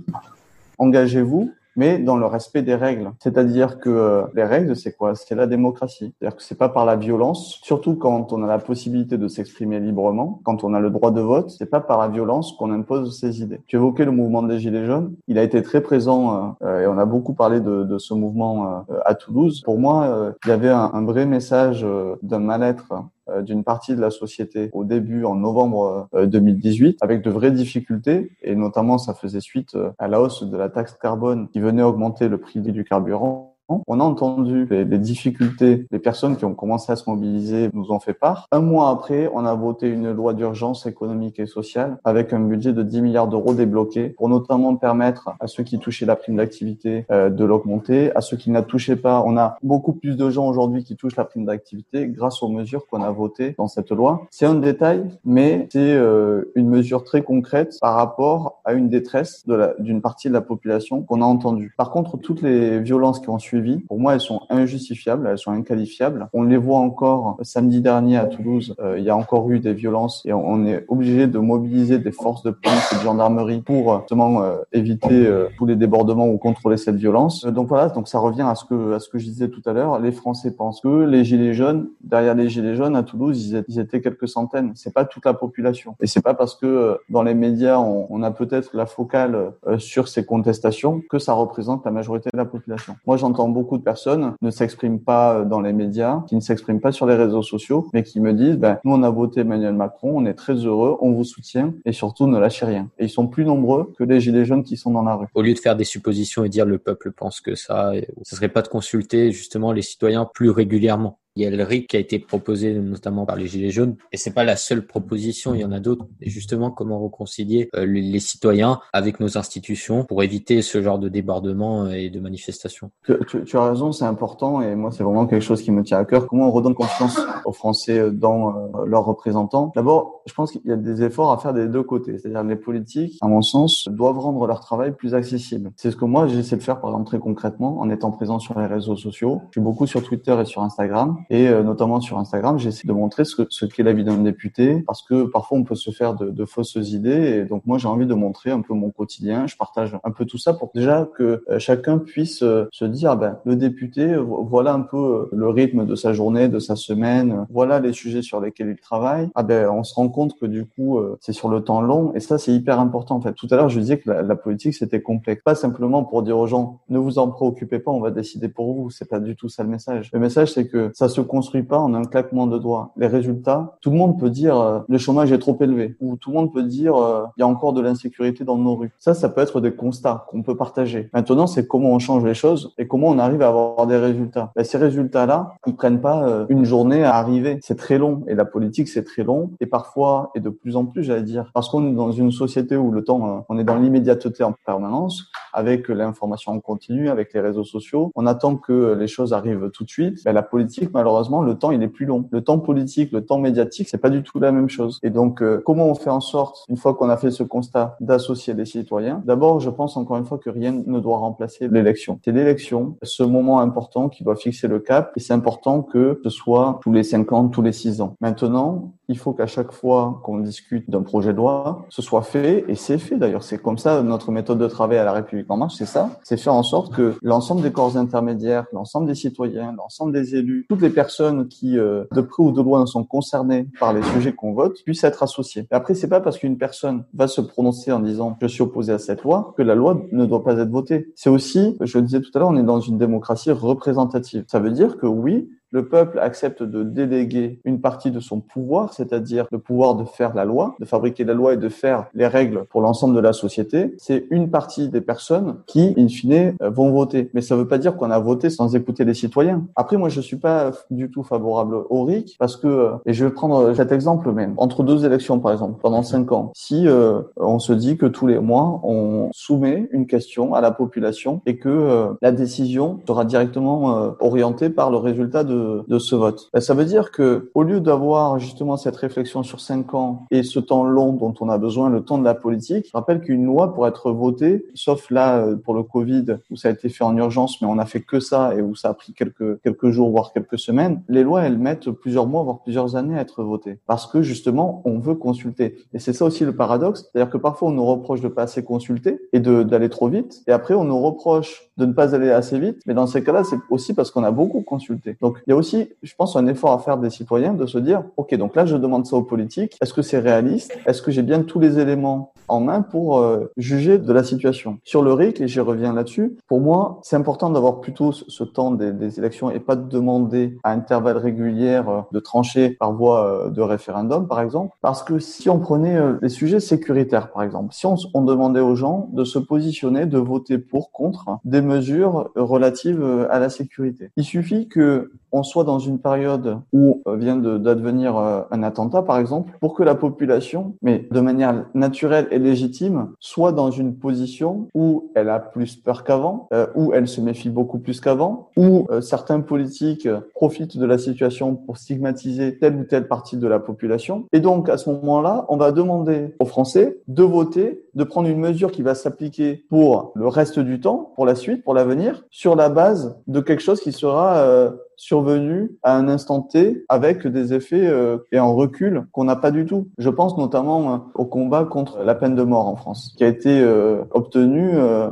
[0.78, 3.12] Engagez-vous mais dans le respect des règles.
[3.20, 5.16] C'est-à-dire que euh, les règles, c'est quoi?
[5.16, 6.14] C'est la démocratie.
[6.20, 9.80] C'est-à-dire que c'est pas par la violence, surtout quand on a la possibilité de s'exprimer
[9.80, 13.18] librement, quand on a le droit de vote, c'est pas par la violence qu'on impose
[13.20, 13.62] ses idées.
[13.68, 16.98] Tu évoquais le mouvement des Gilets jaunes, il a été très présent euh, et on
[16.98, 19.62] a beaucoup parlé de, de ce mouvement euh, à Toulouse.
[19.64, 21.86] Pour moi, il y avait un, un vrai message
[22.24, 23.00] d'un mal-être euh,
[23.42, 28.32] d'une partie de la société au début en novembre 2018 euh, avec de vraies difficultés.
[28.42, 31.84] Et notamment ça faisait suite euh, à la hausse de la taxe carbone qui venait
[31.84, 36.92] augmenter le prix du carburant on a entendu les, difficultés, les personnes qui ont commencé
[36.92, 38.48] à se mobiliser nous ont fait part.
[38.52, 42.74] Un mois après, on a voté une loi d'urgence économique et sociale avec un budget
[42.74, 47.06] de 10 milliards d'euros débloqués pour notamment permettre à ceux qui touchaient la prime d'activité
[47.12, 49.24] euh, de l'augmenter, à ceux qui ne la touchaient pas.
[49.26, 52.88] On a beaucoup plus de gens aujourd'hui qui touchent la prime d'activité grâce aux mesures
[52.88, 54.22] qu'on a votées dans cette loi.
[54.32, 59.46] C'est un détail, mais c'est euh, une mesure très concrète par rapport à une détresse
[59.80, 61.74] d'une partie de la population qu'on a entendue.
[61.78, 63.57] Par contre, toutes les violences qui ont suivi
[63.88, 66.28] pour moi, elles sont injustifiables, elles sont inqualifiables.
[66.34, 68.76] On les voit encore samedi dernier à Toulouse.
[68.80, 72.12] Euh, il y a encore eu des violences et on est obligé de mobiliser des
[72.12, 76.38] forces de police et de gendarmerie pour justement euh, éviter euh, tous les débordements ou
[76.38, 77.46] contrôler cette violence.
[77.46, 79.74] donc voilà, donc ça revient à ce que à ce que je disais tout à
[79.74, 80.00] l'heure.
[80.00, 84.02] Les Français pensent que les gilets jaunes, derrière les gilets jaunes à Toulouse, ils étaient,
[84.02, 84.72] quelques centaines.
[84.76, 85.96] C'est pas toute la population.
[86.02, 90.08] Et c'est pas parce que dans les médias on, on a peut-être la focale sur
[90.08, 92.96] ces contestations que ça représente la majorité de la population.
[93.06, 96.80] Moi, j'entends beaucoup de personnes ne s'expriment pas euh, dans les médias, qui ne s'expriment
[96.80, 99.74] pas sur les réseaux sociaux, mais qui me disent, ben, nous, on a voté Emmanuel
[99.74, 102.90] Macron, on est très heureux, on vous soutient, et surtout, ne lâchez rien.
[103.00, 105.28] Et ils sont plus nombreux que les gilets jaunes qui sont dans la rue.
[105.34, 107.92] Au lieu de faire des suppositions et dire le peuple pense que ça,
[108.24, 111.20] ce serait pas de consulter justement les citoyens plus régulièrement.
[111.38, 114.18] Il y a le RIC qui a été proposé notamment par les Gilets jaunes, et
[114.18, 116.08] c'est pas la seule proposition, il y en a d'autres.
[116.20, 121.10] Et justement, comment réconcilier euh, les citoyens avec nos institutions pour éviter ce genre de
[121.10, 122.90] débordement euh, et de manifestations?
[123.06, 126.00] Tu, tu, as raison, c'est important, et moi c'est vraiment quelque chose qui me tient
[126.00, 126.26] à cœur.
[126.26, 129.72] Comment on redonne confiance aux Français dans euh, leurs représentants?
[129.76, 132.56] D'abord, je pense qu'il y a des efforts à faire des deux côtés, c'est-à-dire les
[132.56, 135.70] politiques, à mon sens, doivent rendre leur travail plus accessible.
[135.76, 138.60] C'est ce que moi j'essaie de faire, par exemple très concrètement, en étant présent sur
[138.60, 139.42] les réseaux sociaux.
[139.50, 143.26] Je suis beaucoup sur Twitter et sur Instagram et notamment sur Instagram, j'essaie de montrer
[143.26, 146.30] ce, ce qu'est la vie d'un député parce que parfois on peut se faire de,
[146.30, 149.48] de fausses idées et donc moi j'ai envie de montrer un peu mon quotidien.
[149.48, 153.40] Je partage un peu tout ça pour déjà que chacun puisse se dire, ah ben
[153.46, 157.94] le député, voilà un peu le rythme de sa journée, de sa semaine, voilà les
[157.94, 159.30] sujets sur lesquels il travaille.
[159.36, 162.20] Ah ben on se rend compte que du coup c'est sur le temps long et
[162.20, 163.34] ça c'est hyper important en fait.
[163.34, 166.48] Tout à l'heure je disais que la, politique c'était complexe, pas simplement pour dire aux
[166.48, 168.90] gens ne vous en préoccupez pas, on va décider pour vous.
[168.90, 170.10] C'est pas du tout ça le message.
[170.14, 172.92] Le message c'est que ça construit pas en un claquement de doigts.
[172.98, 176.32] Les résultats, tout le monde peut dire euh, le chômage est trop élevé ou tout
[176.32, 178.92] le monde peut dire euh, il y a encore de l'insécurité dans nos rues.
[179.00, 181.10] Ça, ça peut être des constats qu'on peut partager.
[181.14, 184.52] Maintenant, c'est comment on change les choses et comment on arrive à avoir des résultats.
[184.56, 187.60] Ben, ces résultats-là, ils prennent pas euh, une journée à arriver.
[187.62, 190.86] C'est très long et la politique c'est très long et parfois et de plus en
[190.86, 193.76] plus, j'allais dire, parce qu'on est dans une société où le temps, on est dans
[193.78, 198.12] l'immédiateté en permanence avec l'information en continu, avec les réseaux sociaux.
[198.16, 200.24] On attend que les choses arrivent tout de suite.
[200.24, 202.30] Ben, la politique, malheureusement, le temps il est plus long.
[202.32, 205.00] Le temps politique, le temps médiatique, c'est pas du tout la même chose.
[205.02, 207.98] Et donc, euh, comment on fait en sorte, une fois qu'on a fait ce constat,
[208.02, 209.24] d'associer les citoyens?
[209.26, 212.20] D'abord, je pense encore une fois que rien ne doit remplacer l'élection.
[212.24, 215.12] C'est l'élection, ce moment important qui doit fixer le cap.
[215.16, 218.16] Et c'est important que ce soit tous les 5 ans, tous les 6 ans.
[218.22, 222.66] Maintenant, il faut qu'à chaque fois qu'on discute d'un projet de loi, ce soit fait,
[222.68, 223.44] et c'est fait d'ailleurs.
[223.44, 226.64] C'est comme ça notre méthode de travail à la République c'est ça, c'est faire en
[226.64, 231.48] sorte que l'ensemble des corps intermédiaires, l'ensemble des citoyens, l'ensemble des élus, toutes les personnes
[231.48, 235.04] qui, euh, de près ou de loin, sont concernées par les sujets qu'on vote, puissent
[235.04, 235.68] être associées.
[235.72, 239.00] Après, c'est pas parce qu'une personne va se prononcer en disant je suis opposé à
[239.00, 241.12] cette loi que la loi ne doit pas être votée.
[241.16, 244.46] C'est aussi, je le disais tout à l'heure, on est dans une démocratie représentative.
[244.48, 248.94] Ça veut dire que oui, le peuple accepte de déléguer une partie de son pouvoir,
[248.94, 252.28] c'est-à-dire le pouvoir de faire la loi, de fabriquer la loi et de faire les
[252.28, 256.70] règles pour l'ensemble de la société, c'est une partie des personnes qui, in fine, euh,
[256.70, 257.30] vont voter.
[257.34, 259.66] Mais ça ne veut pas dire qu'on a voté sans écouter les citoyens.
[259.76, 263.26] Après, moi, je suis pas du tout favorable au RIC parce que, euh, et je
[263.26, 267.22] vais prendre cet exemple même, entre deux élections, par exemple, pendant cinq ans, si euh,
[267.36, 271.58] on se dit que tous les mois, on soumet une question à la population et
[271.58, 275.57] que la décision sera directement orientée par le résultat de
[275.88, 276.50] de, ce vote.
[276.54, 280.44] Ben, ça veut dire que au lieu d'avoir justement cette réflexion sur cinq ans et
[280.44, 283.46] ce temps long dont on a besoin, le temps de la politique, je rappelle qu'une
[283.46, 287.04] loi pour être votée, sauf là euh, pour le Covid où ça a été fait
[287.04, 289.90] en urgence, mais on a fait que ça et où ça a pris quelques quelques
[289.90, 293.44] jours voire quelques semaines, les lois elles mettent plusieurs mois voire plusieurs années à être
[293.44, 295.78] votées parce que justement on veut consulter.
[295.94, 298.64] Et c'est ça aussi le paradoxe, c'est-à-dire que parfois on nous reproche de pas assez
[298.64, 302.60] consulter et d'aller trop vite, et après on nous reproche de ne pas aller assez
[302.60, 305.18] vite, mais dans ces cas-là c'est aussi parce qu'on a beaucoup consulté.
[305.22, 307.78] Donc il y a aussi, je pense, un effort à faire des citoyens de se
[307.78, 309.78] dire, OK, donc là, je demande ça aux politiques.
[309.82, 310.78] Est-ce que c'est réaliste?
[310.86, 314.80] Est-ce que j'ai bien tous les éléments en main pour euh, juger de la situation?
[314.84, 318.72] Sur le RIC, et j'y reviens là-dessus, pour moi, c'est important d'avoir plutôt ce, temps
[318.72, 323.50] des, élections et pas de demander à intervalles réguliers euh, de trancher par voie euh,
[323.50, 324.76] de référendum, par exemple.
[324.82, 329.10] Parce que si on prenait les sujets sécuritaires, par exemple, si on demandait aux gens
[329.14, 334.12] de se positionner, de voter pour, contre des mesures relatives à la sécurité.
[334.18, 339.02] Il suffit que on soit dans une période où euh, vient d'advenir euh, un attentat,
[339.02, 343.96] par exemple, pour que la population, mais de manière naturelle et légitime, soit dans une
[343.96, 348.50] position où elle a plus peur qu'avant, euh, où elle se méfie beaucoup plus qu'avant,
[348.58, 353.60] où certains politiques profitent de la situation pour stigmatiser telle ou telle partie de la
[353.60, 354.26] population.
[354.32, 358.40] Et donc, à ce moment-là, on va demander aux Français de voter, de prendre une
[358.40, 362.56] mesure qui va s'appliquer pour le reste du temps, pour la suite, pour l'avenir, sur
[362.56, 367.88] la base de quelque chose qui sera survenu à un instant T avec des effets
[367.88, 369.88] euh, et un recul qu'on n'a pas du tout.
[369.98, 373.28] Je pense notamment euh, au combat contre la peine de mort en France, qui a
[373.28, 374.72] été euh, obtenu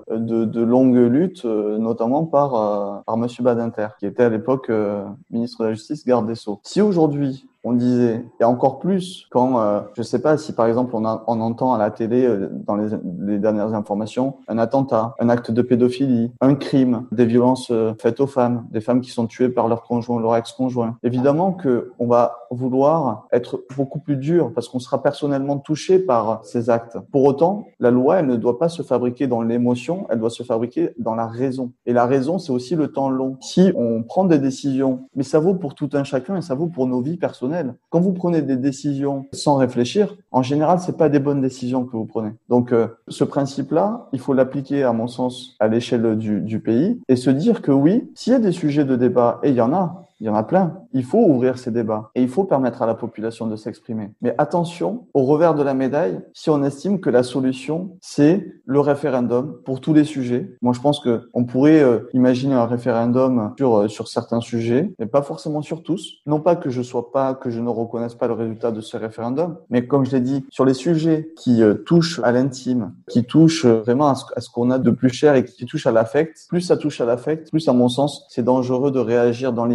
[0.10, 4.72] de, de, longues luttes, notamment par, par Monsieur Badinter, qui était à l'époque
[5.30, 6.60] ministre de la Justice, garde des Sceaux.
[6.64, 10.96] Si aujourd'hui on disait, et encore plus quand, euh, je sais pas si par exemple
[10.96, 15.16] on, a, on entend à la télé euh, dans les, les, dernières informations un attentat,
[15.20, 19.10] un acte de pédophilie, un crime, des violences euh, faites aux femmes, des femmes qui
[19.10, 20.98] sont tuées par leur conjoint, leur ex-conjoint.
[21.04, 26.44] Évidemment que on va vouloir être beaucoup plus dur parce qu'on sera personnellement touché par
[26.44, 26.98] ces actes.
[27.12, 30.44] Pour autant, la loi, elle ne doit pas se fabriquer dans l'émotion, elle doit se
[30.44, 31.72] fabriquer dans la raison.
[31.86, 33.38] Et la raison, c'est aussi le temps long.
[33.42, 36.68] Si on prend des décisions, mais ça vaut pour tout un chacun et ça vaut
[36.68, 41.10] pour nos vies personnelles quand vous prenez des décisions sans réfléchir, en général, c'est pas
[41.10, 42.32] des bonnes décisions que vous prenez.
[42.50, 47.00] Donc, euh, ce principe-là, il faut l'appliquer, à mon sens, à l'échelle du, du pays
[47.08, 49.62] et se dire que oui, s'il y a des sujets de débat, et il y
[49.62, 50.80] en a, il y en a plein.
[50.94, 54.12] Il faut ouvrir ces débats et il faut permettre à la population de s'exprimer.
[54.22, 58.80] Mais attention, au revers de la médaille, si on estime que la solution, c'est le
[58.80, 60.56] référendum pour tous les sujets.
[60.62, 64.94] Moi, je pense que on pourrait euh, imaginer un référendum sur, euh, sur certains sujets,
[65.00, 66.16] mais pas forcément sur tous.
[66.26, 68.98] Non pas que je sois pas, que je ne reconnaisse pas le résultat de ce
[68.98, 73.24] référendum, mais comme je l'ai dit, sur les sujets qui euh, touchent à l'intime, qui
[73.24, 76.62] touchent vraiment à ce, qu'on a de plus cher et qui touchent à l'affect, plus
[76.62, 79.66] ça touche à l'affect, plus à mon sens, c'est dangereux de réagir dans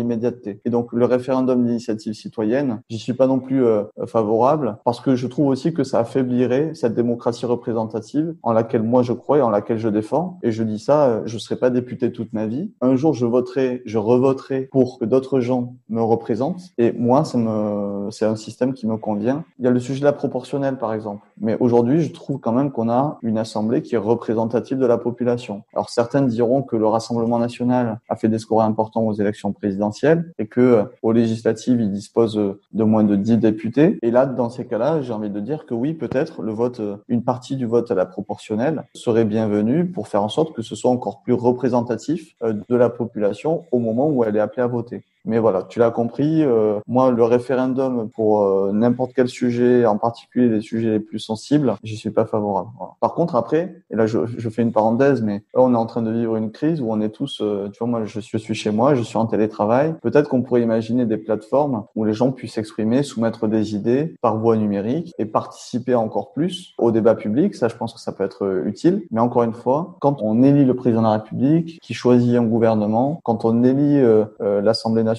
[0.65, 3.65] Et donc, le référendum d'initiative citoyenne, j'y suis pas non plus
[4.07, 9.03] favorable parce que je trouve aussi que ça affaiblirait cette démocratie représentative en laquelle moi
[9.03, 10.39] je crois et en laquelle je défends.
[10.43, 12.73] Et je dis ça, je serai pas député toute ma vie.
[12.81, 16.71] Un jour, je voterai, je revoterai pour que d'autres gens me représentent.
[16.79, 19.45] Et moi, ça me, c'est un système qui me convient.
[19.59, 21.27] Il y a le sujet de la proportionnelle, par exemple.
[21.41, 24.99] Mais aujourd'hui, je trouve quand même qu'on a une assemblée qui est représentative de la
[24.99, 25.63] population.
[25.73, 30.20] Alors certains diront que le Rassemblement national a fait des scores importants aux élections présidentielles
[30.39, 32.35] et que aux législatives, il dispose
[32.73, 33.99] de moins de 10 députés.
[34.03, 37.23] Et là, dans ces cas-là, j'ai envie de dire que oui, peut-être le vote, une
[37.23, 40.91] partie du vote à la proportionnelle serait bienvenue pour faire en sorte que ce soit
[40.91, 45.05] encore plus représentatif euh, de la population au moment où elle est appelée à voter.
[45.25, 46.43] Mais voilà, tu l'as compris.
[46.43, 51.19] Euh, moi, le référendum pour euh, n'importe quel sujet, en particulier les sujets les plus
[51.19, 52.71] sensibles, j'y suis pas favorable.
[53.01, 55.87] Par contre, après, et là je, je, fais une parenthèse, mais là on est en
[55.87, 58.39] train de vivre une crise où on est tous, euh, tu vois, moi je je
[58.39, 59.95] suis chez moi, je suis en télétravail.
[60.03, 64.39] Peut-être qu'on pourrait imaginer des plateformes où les gens puissent s'exprimer, soumettre des idées par
[64.39, 67.55] voie numérique et participer encore plus au débat public.
[67.55, 69.03] Ça, je pense que ça peut être utile.
[69.11, 72.45] Mais encore une fois, quand on élit le président de la République, qui choisit un
[72.45, 74.01] gouvernement, quand on élit
[74.41, 75.10] l'Assemblée nationale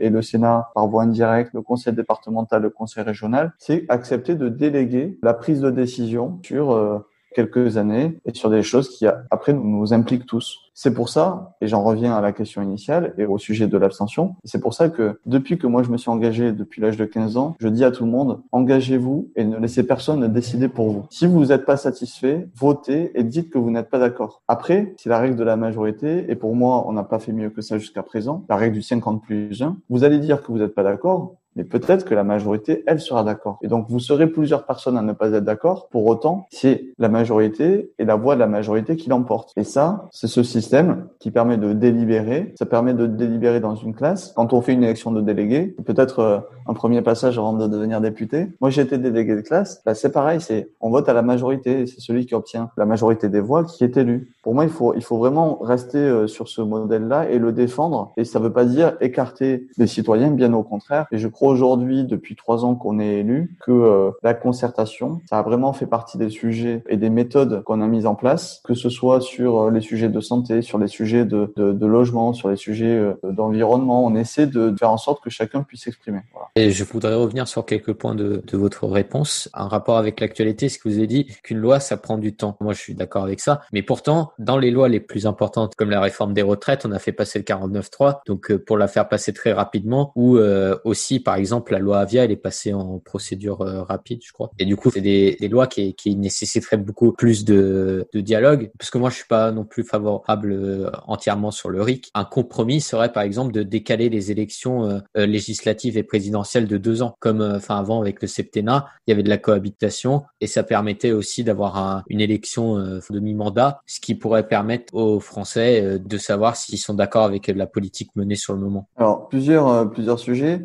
[0.00, 4.48] et le Sénat par voie indirecte, le conseil départemental, le conseil régional, c'est accepter de
[4.48, 6.98] déléguer la prise de décision sur euh,
[7.38, 10.58] quelques années et sur des choses qui après nous impliquent tous.
[10.74, 14.34] C'est pour ça, et j'en reviens à la question initiale et au sujet de l'abstention,
[14.44, 17.36] c'est pour ça que depuis que moi je me suis engagé depuis l'âge de 15
[17.36, 21.06] ans, je dis à tout le monde, engagez-vous et ne laissez personne décider pour vous.
[21.10, 24.42] Si vous n'êtes pas satisfait, votez et dites que vous n'êtes pas d'accord.
[24.48, 27.50] Après, c'est la règle de la majorité, et pour moi, on n'a pas fait mieux
[27.50, 29.76] que ça jusqu'à présent, la règle du 50 plus 1.
[29.90, 33.24] Vous allez dire que vous n'êtes pas d'accord, mais peut-être que la majorité, elle sera
[33.24, 33.58] d'accord.
[33.62, 35.88] Et donc, vous serez plusieurs personnes à ne pas être d'accord.
[35.88, 39.52] Pour autant, c'est la majorité et la voix de la majorité qui l'emporte.
[39.56, 42.54] Et ça, c'est ce système qui permet de délibérer.
[42.56, 44.32] Ça permet de délibérer dans une classe.
[44.36, 48.00] Quand on fait une élection de délégués, peut-être euh, un premier passage avant de devenir
[48.00, 48.46] député.
[48.60, 49.82] Moi, été délégué de classe.
[49.84, 50.40] Là, c'est pareil.
[50.40, 51.86] C'est on vote à la majorité.
[51.86, 54.30] C'est celui qui obtient la majorité des voix qui est élu.
[54.44, 58.12] Pour moi, il faut il faut vraiment rester euh, sur ce modèle-là et le défendre.
[58.16, 61.06] Et ça veut pas dire écarter les citoyens, bien au contraire.
[61.10, 65.38] Et je crois aujourd'hui, depuis trois ans qu'on est élu, que euh, la concertation, ça
[65.38, 68.74] a vraiment fait partie des sujets et des méthodes qu'on a mises en place, que
[68.74, 72.32] ce soit sur euh, les sujets de santé, sur les sujets de, de, de logement,
[72.32, 74.04] sur les sujets euh, d'environnement.
[74.04, 76.20] On essaie de, faire en sorte que chacun puisse s'exprimer.
[76.32, 76.48] Voilà.
[76.56, 79.50] Et je voudrais revenir sur quelques points de, de votre réponse.
[79.54, 82.56] En rapport avec l'actualité, ce que vous avez dit, qu'une loi, ça prend du temps.
[82.60, 83.62] Moi, je suis d'accord avec ça.
[83.72, 86.98] Mais pourtant, dans les lois les plus importantes, comme la réforme des retraites, on a
[86.98, 88.20] fait passer le 49.3.
[88.26, 90.38] Donc, pour la faire passer très rapidement, ou
[90.84, 94.50] aussi, par exemple, la loi Avia, elle est passée en procédure euh, rapide, je crois.
[94.58, 99.10] Et du coup, c'est des, lois qui, nécessiteraient beaucoup plus de, dialogue, parce que moi,
[99.10, 102.08] je suis pas non plus favorable euh, entièrement sur le RIC.
[102.14, 107.02] Un compromis serait, par exemple, de décaler les élections euh, législatives et présidentielles de deux
[107.02, 110.62] ans, comme enfin avant avec le septennat, il y avait de la cohabitation et ça
[110.62, 116.56] permettait aussi d'avoir une élection de mi-mandat, ce qui pourrait permettre aux Français de savoir
[116.56, 118.88] s'ils sont d'accord avec la politique menée sur le moment.
[118.96, 120.62] Alors plusieurs plusieurs sujets.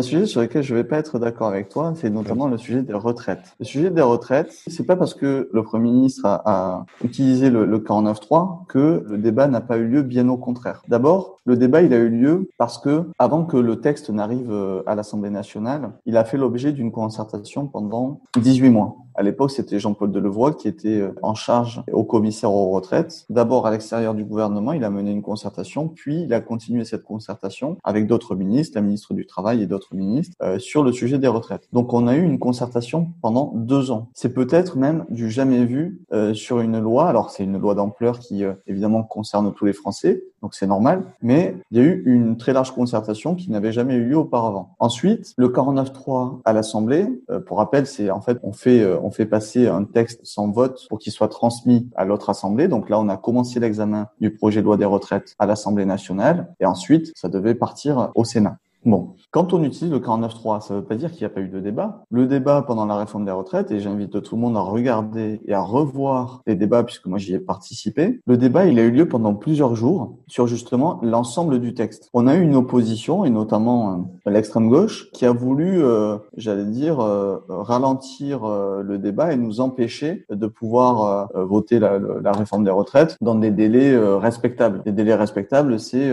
[0.00, 2.82] Un sujet sur lequel je vais pas être d'accord avec toi, c'est notamment le sujet
[2.82, 3.54] des retraites.
[3.58, 7.66] Le sujet des retraites, c'est pas parce que le Premier ministre a, a utilisé le,
[7.66, 10.82] le 49.3 que le débat n'a pas eu lieu, bien au contraire.
[10.88, 14.82] D'abord, le débat, il a eu lieu parce que, avant que le texte n'arrive euh,
[14.86, 18.96] à l'Assemblée nationale, il a fait l'objet d'une concertation pendant 18 mois.
[19.20, 23.26] À l'époque, c'était Jean-Paul Delevoye qui était euh, en charge au commissaire aux retraites.
[23.28, 27.02] D'abord à l'extérieur du gouvernement, il a mené une concertation, puis il a continué cette
[27.02, 31.18] concertation avec d'autres ministres, la ministre du Travail et d'autres ministres, euh, sur le sujet
[31.18, 31.68] des retraites.
[31.74, 34.08] Donc on a eu une concertation pendant deux ans.
[34.14, 37.06] C'est peut-être même du jamais vu euh, sur une loi.
[37.06, 41.56] Alors c'est une loi d'ampleur qui évidemment concerne tous les Français, donc c'est normal, mais
[41.70, 44.74] il y a eu une très large concertation qui n'avait jamais eu lieu auparavant.
[44.78, 47.06] Ensuite, le 49.3 à l'Assemblée,
[47.46, 50.98] pour rappel, c'est en fait on fait on fait passer un texte sans vote pour
[50.98, 52.68] qu'il soit transmis à l'autre assemblée.
[52.68, 56.54] Donc là, on a commencé l'examen du projet de loi des retraites à l'Assemblée nationale
[56.60, 58.58] et ensuite, ça devait partir au Sénat.
[58.86, 61.42] Bon, quand on utilise le 49.3, ça ne veut pas dire qu'il n'y a pas
[61.42, 62.04] eu de débat.
[62.10, 65.52] Le débat pendant la réforme des retraites, et j'invite tout le monde à regarder et
[65.52, 69.06] à revoir les débats puisque moi j'y ai participé, le débat il a eu lieu
[69.06, 72.08] pendant plusieurs jours sur justement l'ensemble du texte.
[72.14, 76.64] On a eu une opposition, et notamment euh, l'extrême gauche, qui a voulu, euh, j'allais
[76.64, 82.70] dire, euh, ralentir le débat et nous empêcher de pouvoir voter la, la, réforme des
[82.70, 84.82] retraites dans des délais respectables.
[84.84, 86.10] Des délais respectables, c'est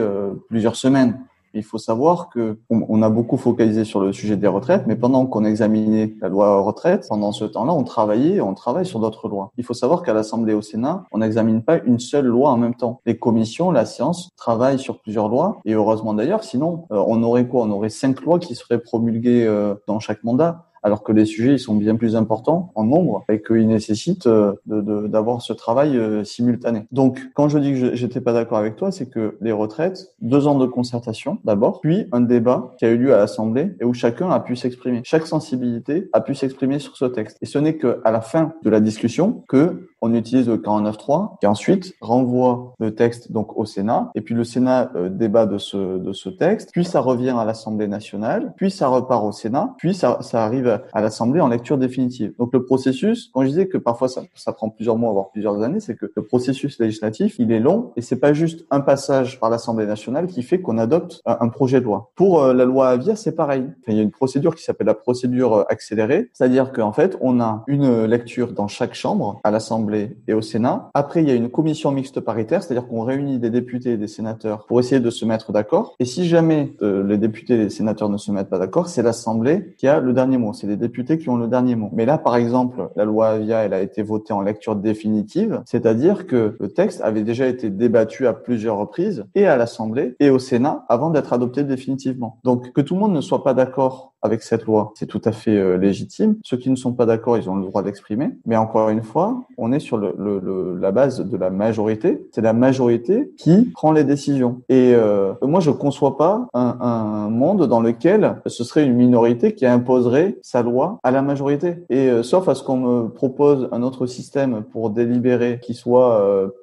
[0.49, 1.19] plusieurs semaines.
[1.57, 5.25] Il faut savoir que on, a beaucoup focalisé sur le sujet des retraites, mais pendant
[5.25, 9.51] qu'on examinait la loi retraite, pendant ce temps-là, on travaillait, on travaille sur d'autres lois.
[9.57, 12.57] Il faut savoir qu'à l'Assemblée et au Sénat, on n'examine pas une seule loi en
[12.57, 13.01] même temps.
[13.05, 17.47] Les commissions, la science travaillent sur plusieurs lois, et heureusement d'ailleurs, sinon euh, on aurait
[17.47, 17.63] quoi?
[17.63, 21.53] On aurait cinq lois qui seraient promulguées euh, dans chaque mandat alors que les sujets
[21.53, 26.23] ils sont bien plus importants en nombre et qu'ils nécessitent euh, d'avoir ce travail euh,
[26.23, 26.85] simultané.
[26.91, 30.47] Donc, quand je dis que j'étais pas d'accord avec toi, c'est que les retraites, deux
[30.47, 33.93] ans de concertation d'abord, puis un débat qui a eu lieu à l'Assemblée et où
[33.93, 35.01] chacun a pu s'exprimer.
[35.03, 37.37] Chaque sensibilité a pu s'exprimer sur ce texte.
[37.41, 41.47] Et ce n'est qu'à la fin de la discussion que on utilise le 49.3 qui
[41.47, 45.97] ensuite renvoie le texte donc au Sénat et puis le Sénat euh, débat de ce
[45.97, 49.93] de ce texte, puis ça revient à l'Assemblée nationale, puis ça repart au Sénat, puis
[49.93, 52.33] ça ça arrive à l'Assemblée en lecture définitive.
[52.37, 55.61] Donc le processus, quand je disais que parfois ça, ça prend plusieurs mois, voire plusieurs
[55.61, 59.39] années, c'est que le processus législatif, il est long et c'est pas juste un passage
[59.39, 62.11] par l'Assemblée nationale qui fait qu'on adopte un, projet de loi.
[62.15, 63.61] Pour euh, la loi Avia, c'est pareil.
[63.61, 67.17] Enfin, il y a une procédure qui s'appelle la procédure euh, accélérée, c'est-à-dire qu'en fait,
[67.21, 70.89] on a une lecture dans chaque chambre, à l'Assemblée et au Sénat.
[70.93, 74.07] Après, il y a une commission mixte paritaire, c'est-à-dire qu'on réunit des députés et des
[74.07, 75.95] sénateurs pour essayer de se mettre d'accord.
[75.99, 79.03] Et si jamais euh, les députés et les sénateurs ne se mettent pas d'accord, c'est
[79.03, 80.53] l'Assemblée qui a le dernier mot.
[80.53, 81.89] C'est les députés qui ont le dernier mot.
[81.93, 86.27] Mais là, par exemple, la loi Avia, elle a été votée en lecture définitive, c'est-à-dire
[86.27, 90.39] que le texte avait déjà été débattu à plusieurs reprises et à l'Assemblée et au
[90.39, 92.39] Sénat avant d'être adopté définitivement.
[92.43, 95.31] Donc, que tout le monde ne soit pas d'accord avec cette loi, c'est tout à
[95.31, 96.37] fait euh, légitime.
[96.43, 98.31] Ceux qui ne sont pas d'accord, ils ont le droit d'exprimer.
[98.45, 102.27] Mais encore une fois, on est sur le, le, la base de la majorité.
[102.31, 104.61] C'est la majorité qui prend les décisions.
[104.69, 109.53] Et euh, moi, je conçois pas un, un, monde dans lequel ce serait une minorité
[109.53, 111.83] qui imposerait sa loi à la majorité.
[111.89, 116.07] Et euh, sauf à ce qu'on me propose un autre système pour délibérer qui soit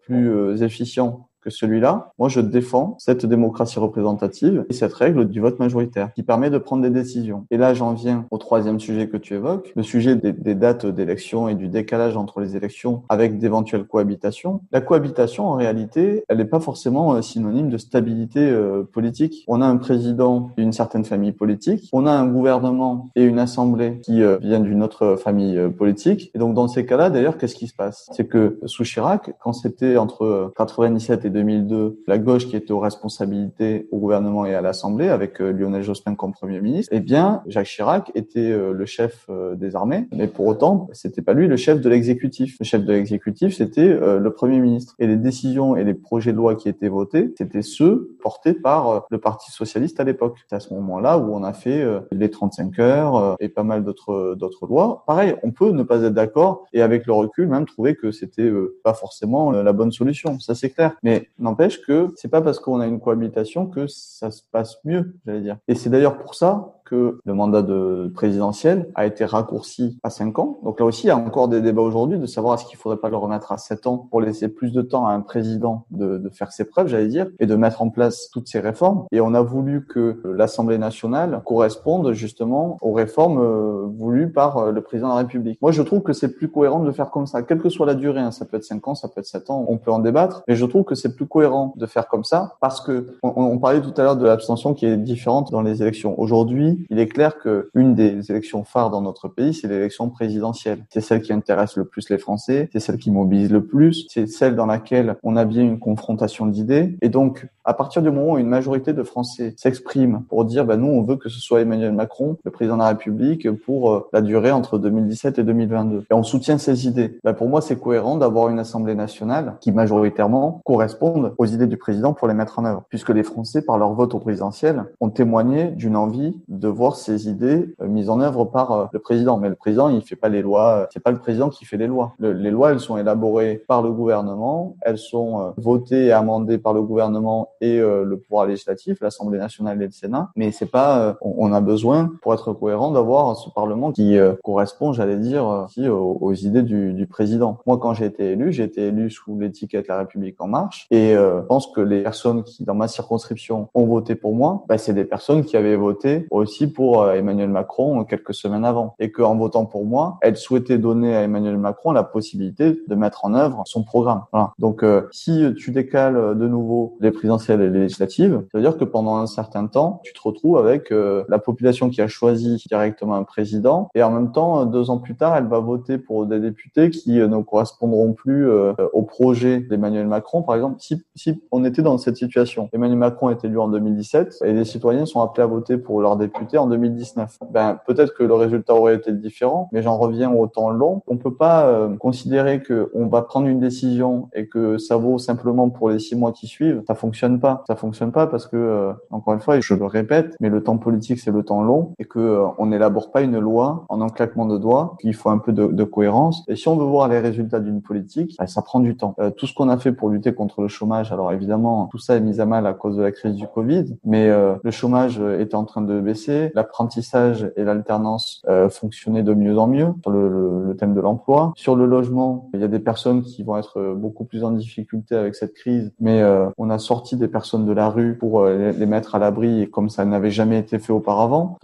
[0.02, 5.59] plus efficient que celui-là, moi je défends cette démocratie représentative et cette règle du vote
[5.59, 7.44] majoritaire qui permet de prendre des décisions.
[7.50, 11.48] Et là j'en viens au troisième sujet que tu évoques, le sujet des, dates d'élection
[11.48, 14.62] et du décalage entre les élections avec d'éventuelles cohabitations.
[14.72, 19.44] La cohabitation en réalité, elle n'est pas forcément euh, synonyme de stabilité euh, politique.
[19.46, 24.00] On a un président d'une certaine famille politique, on a un gouvernement et une assemblée
[24.02, 26.30] qui euh, viennent d'une autre famille politique.
[26.35, 28.09] Et donc dans ces cas-là, d'ailleurs, qu'est-ce qui se passe?
[28.12, 32.78] C'est que sous Chirac, quand c'était entre 97 et 2002, la gauche qui était aux
[32.78, 37.42] responsabilités au gouvernement et à l'Assemblée, avec euh, Lionel Jospin comme Premier ministre, eh bien,
[37.46, 41.48] Jacques Chirac était euh, le chef euh, des armées, mais pour autant, c'était pas lui
[41.48, 42.56] le chef de l'exécutif.
[42.60, 44.94] Le chef de l'exécutif, c'était le Premier ministre.
[44.98, 49.06] Et les décisions et les projets de loi qui étaient votés, c'était ceux portés par
[49.10, 50.38] le Parti socialiste à l'époque.
[50.48, 54.36] C'est à ce moment-là où on a fait les 35 heures et pas mal d'autres
[54.38, 55.02] d'autres lois.
[55.06, 58.50] Pareil, on peut ne pas être d'accord et avec le recul même trouver que c'était
[58.82, 60.38] pas forcément la bonne solution.
[60.38, 60.94] Ça c'est clair.
[61.02, 65.16] Mais n'empêche que c'est pas parce qu'on a une cohabitation que ça se passe mieux,
[65.24, 65.58] j'allais dire.
[65.68, 66.80] Et c'est d'ailleurs pour ça
[67.24, 70.59] le mandat de présidentiel a été raccourci à 5 ans.
[70.62, 72.98] Donc là aussi, il y a encore des débats aujourd'hui de savoir est-ce qu'il faudrait
[72.98, 76.18] pas le remettre à 7 ans pour laisser plus de temps à un président de,
[76.18, 79.04] de faire ses preuves, j'allais dire, et de mettre en place toutes ces réformes.
[79.12, 84.72] Et on a voulu que l'Assemblée nationale corresponde justement aux réformes euh, voulues par euh,
[84.72, 85.59] le président de la République.
[85.61, 87.94] Moi, je trouve que c'est plus cohérent de faire comme ça, quelle que soit la
[87.94, 88.20] durée.
[88.20, 90.42] Hein, ça peut être 5 ans, ça peut être 7 ans, on peut en débattre,
[90.48, 93.59] mais je trouve que c'est plus cohérent de faire comme ça parce que on, on
[93.59, 96.18] parlait tout à l'heure de l'abstention qui est différente dans les élections.
[96.18, 100.84] Aujourd'hui, il est clair que une des élections phares dans notre pays, c'est l'élection présidentielle.
[100.90, 104.26] C'est celle qui intéresse le plus les Français, c'est celle qui mobilise le plus, c'est
[104.26, 106.96] celle dans laquelle on a bien une confrontation d'idées.
[107.02, 110.76] Et donc, à partir du moment où une majorité de Français s'exprime pour dire, bah,
[110.76, 114.08] nous, on veut que ce soit Emmanuel Macron, le président de la République, pour euh,
[114.12, 116.04] la durée entre 2017 et 2022.
[116.10, 117.18] Et on soutient ces idées.
[117.24, 121.76] Bah, pour moi, c'est cohérent d'avoir une Assemblée nationale qui majoritairement corresponde aux idées du
[121.76, 122.84] président pour les mettre en œuvre.
[122.88, 127.29] Puisque les Français, par leur vote au présidentiel, ont témoigné d'une envie de voir ces
[127.29, 129.37] idées mises en œuvre par le président.
[129.37, 130.88] Mais le président, il fait pas les lois.
[130.92, 132.14] C'est pas le président qui fait les lois.
[132.18, 134.77] les lois, elles sont élaborées par le gouvernement.
[134.81, 139.87] Elles sont votées et amendées par le gouvernement et le pouvoir législatif, l'Assemblée nationale et
[139.87, 140.31] le Sénat.
[140.37, 141.16] Mais c'est pas.
[141.20, 146.33] on a besoin, pour être cohérent, d'avoir ce Parlement qui correspond, j'allais dire, aussi aux,
[146.33, 147.59] idées du, du président.
[147.66, 151.12] Moi, quand j'ai été élu, j'ai été élu sous l'étiquette La République en marche, et
[151.14, 154.94] je pense que les personnes qui, dans ma circonscription, ont voté pour moi, bah, c'est
[154.94, 158.94] des personnes qui avaient voté aussi pour euh, Emmanuel Macron quelques semaines avant.
[158.98, 163.24] Et qu'en votant pour moi, elles souhaitaient donner à Emmanuel Macron la possibilité de mettre
[163.24, 164.22] en œuvre son programme.
[164.32, 164.52] Voilà.
[164.58, 168.76] Donc, euh, si tu décales de nouveau les présidentielles et les législatives, ça veut dire
[168.76, 172.62] que pendant un certain temps, tu te retrouves avec euh, la population qui a choisi
[172.68, 176.26] directement un président, et en même temps, deux ans plus tard, elle va voter pour
[176.26, 178.48] des députés qui ne correspondront plus
[178.92, 180.42] au projet d'Emmanuel Macron.
[180.42, 184.38] Par exemple, si, si on était dans cette situation, Emmanuel Macron est élu en 2017
[184.44, 187.38] et les citoyens sont appelés à voter pour leurs députés en 2019.
[187.50, 191.02] Ben peut-être que le résultat aurait été différent, mais j'en reviens au temps long.
[191.06, 195.18] On peut pas euh, considérer que on va prendre une décision et que ça vaut
[195.18, 196.83] simplement pour les six mois qui suivent.
[196.87, 197.64] Ça fonctionne pas.
[197.66, 200.79] Ça fonctionne pas parce que euh, encore une fois, je le répète, mais le temps
[200.79, 204.08] politique c'est le temps long et que euh, on n'élabore pas une loi en un
[204.08, 204.96] claquement de doigts.
[205.02, 206.44] Il faut un peu de, de cohérence.
[206.48, 209.14] Et si on veut voir les résultats d'une politique, ben, ça prend du temps.
[209.37, 212.21] tout ce qu'on a fait pour lutter contre le chômage, alors évidemment tout ça est
[212.21, 215.54] mis à mal à cause de la crise du Covid, mais euh, le chômage était
[215.54, 220.28] en train de baisser, l'apprentissage et l'alternance euh, fonctionnaient de mieux en mieux sur le,
[220.66, 221.52] le, thème de l'emploi.
[221.56, 225.14] Sur le logement, il y a des personnes qui vont être beaucoup plus en difficulté
[225.14, 228.72] avec cette crise, mais euh, on a sorti des personnes de la rue pour les,
[228.72, 231.56] les mettre à l'abri comme ça n'avait jamais été fait auparavant.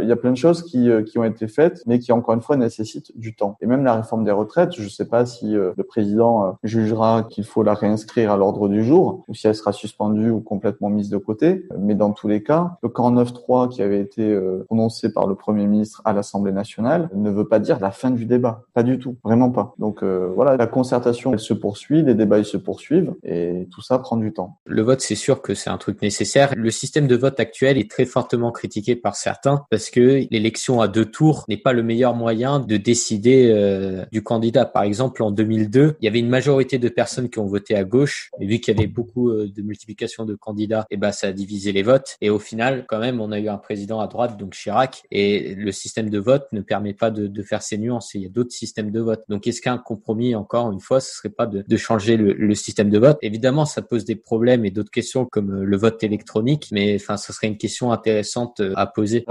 [0.00, 2.34] Il y a plein de choses qui, euh, qui ont été faites, mais qui encore
[2.34, 3.56] une fois nécessitent du temps.
[3.60, 6.50] Et même la réforme des retraites, je ne sais pas si euh, le président euh,
[6.64, 10.40] jugera qu'il faut la réinscrire à l'ordre du jour, ou si elle sera suspendue ou
[10.40, 11.66] complètement mise de côté.
[11.78, 16.02] Mais dans tous les cas, le 49.3 qui avait été prononcé par le Premier ministre
[16.04, 18.64] à l'Assemblée nationale ne veut pas dire la fin du débat.
[18.74, 19.16] Pas du tout.
[19.24, 19.74] Vraiment pas.
[19.78, 23.98] Donc voilà, la concertation, elle se poursuit, les débats, ils se poursuivent, et tout ça
[23.98, 24.58] prend du temps.
[24.66, 26.52] Le vote, c'est sûr que c'est un truc nécessaire.
[26.56, 30.80] Le système de vote actuel est très fortement critiqué par certains parce parce que l'élection
[30.80, 34.64] à deux tours n'est pas le meilleur moyen de décider euh, du candidat.
[34.64, 37.84] Par exemple, en 2002, il y avait une majorité de personnes qui ont voté à
[37.84, 41.12] gauche, mais vu qu'il y avait beaucoup euh, de multiplication de candidats, et eh ben
[41.12, 42.16] ça a divisé les votes.
[42.20, 45.54] Et au final, quand même, on a eu un président à droite, donc Chirac, et
[45.54, 48.12] le système de vote ne permet pas de, de faire ces nuances.
[48.14, 49.22] Il y a d'autres systèmes de vote.
[49.28, 52.54] Donc, est-ce qu'un compromis, encore une fois, ce serait pas de, de changer le, le,
[52.56, 53.18] système de vote?
[53.22, 57.16] Évidemment, ça pose des problèmes et d'autres questions comme euh, le vote électronique, mais enfin,
[57.16, 59.24] ce serait une question intéressante à poser.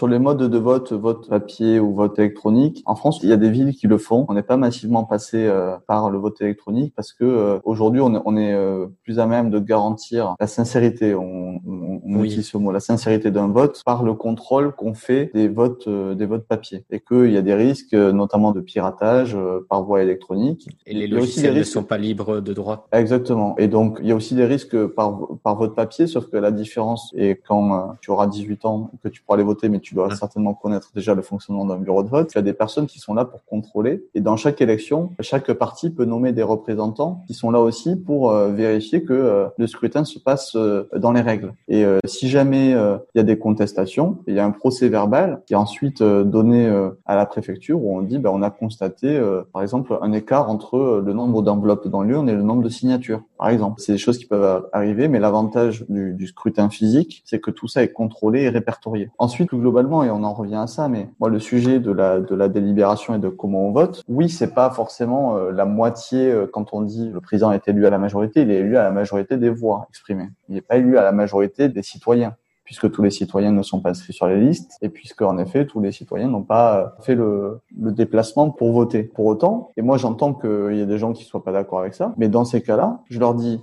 [0.00, 3.36] Sur les modes de vote, vote papier ou vote électronique, en France, il y a
[3.36, 4.24] des villes qui le font.
[4.30, 8.22] On n'est pas massivement passé euh, par le vote électronique parce que euh, aujourd'hui, on,
[8.24, 11.14] on, est euh, plus à même de garantir la sincérité.
[11.14, 15.30] On, on, on utilise ce mot, la sincérité d'un vote par le contrôle qu'on fait
[15.34, 19.36] des votes, des votes papier, et qu'il y a des risques, notamment de piratage
[19.68, 20.66] par voie électronique.
[20.86, 22.88] Et les logiciels ne sont pas libres de droit.
[22.92, 23.54] Exactement.
[23.58, 26.52] Et donc, il y a aussi des risques par par vote papier, sauf que la
[26.52, 30.14] différence est quand tu auras 18 ans que tu pourras aller voter, mais tu dois
[30.14, 32.30] certainement connaître déjà le fonctionnement d'un bureau de vote.
[32.34, 34.04] Il y a des personnes qui sont là pour contrôler.
[34.14, 38.30] Et dans chaque élection, chaque parti peut nommer des représentants qui sont là aussi pour
[38.30, 41.52] euh, vérifier que euh, le scrutin se passe euh, dans les règles.
[41.68, 45.54] Et si jamais il y a des contestations, il y a un procès verbal qui
[45.54, 46.68] est ensuite donné
[47.06, 49.20] à la préfecture où on dit ben, on a constaté
[49.52, 53.22] par exemple un écart entre le nombre d'enveloppes dans l'urne et le nombre de signatures.
[53.40, 57.50] Par exemple, c'est des choses qui peuvent arriver, mais l'avantage du, scrutin physique, c'est que
[57.50, 59.08] tout ça est contrôlé et répertorié.
[59.16, 62.34] Ensuite, globalement, et on en revient à ça, mais moi, le sujet de la, de
[62.34, 66.46] la délibération et de comment on vote, oui, c'est pas forcément euh, la moitié euh,
[66.52, 68.90] quand on dit le président est élu à la majorité, il est élu à la
[68.90, 70.28] majorité des voix exprimées.
[70.50, 72.36] Il n'est pas élu à la majorité des citoyens
[72.70, 75.66] puisque tous les citoyens ne sont pas inscrits sur les listes, et puisque en effet
[75.66, 79.02] tous les citoyens n'ont pas fait le, déplacement pour voter.
[79.02, 81.94] Pour autant, et moi j'entends qu'il y a des gens qui soient pas d'accord avec
[81.94, 83.60] ça, mais dans ces cas-là, je leur dis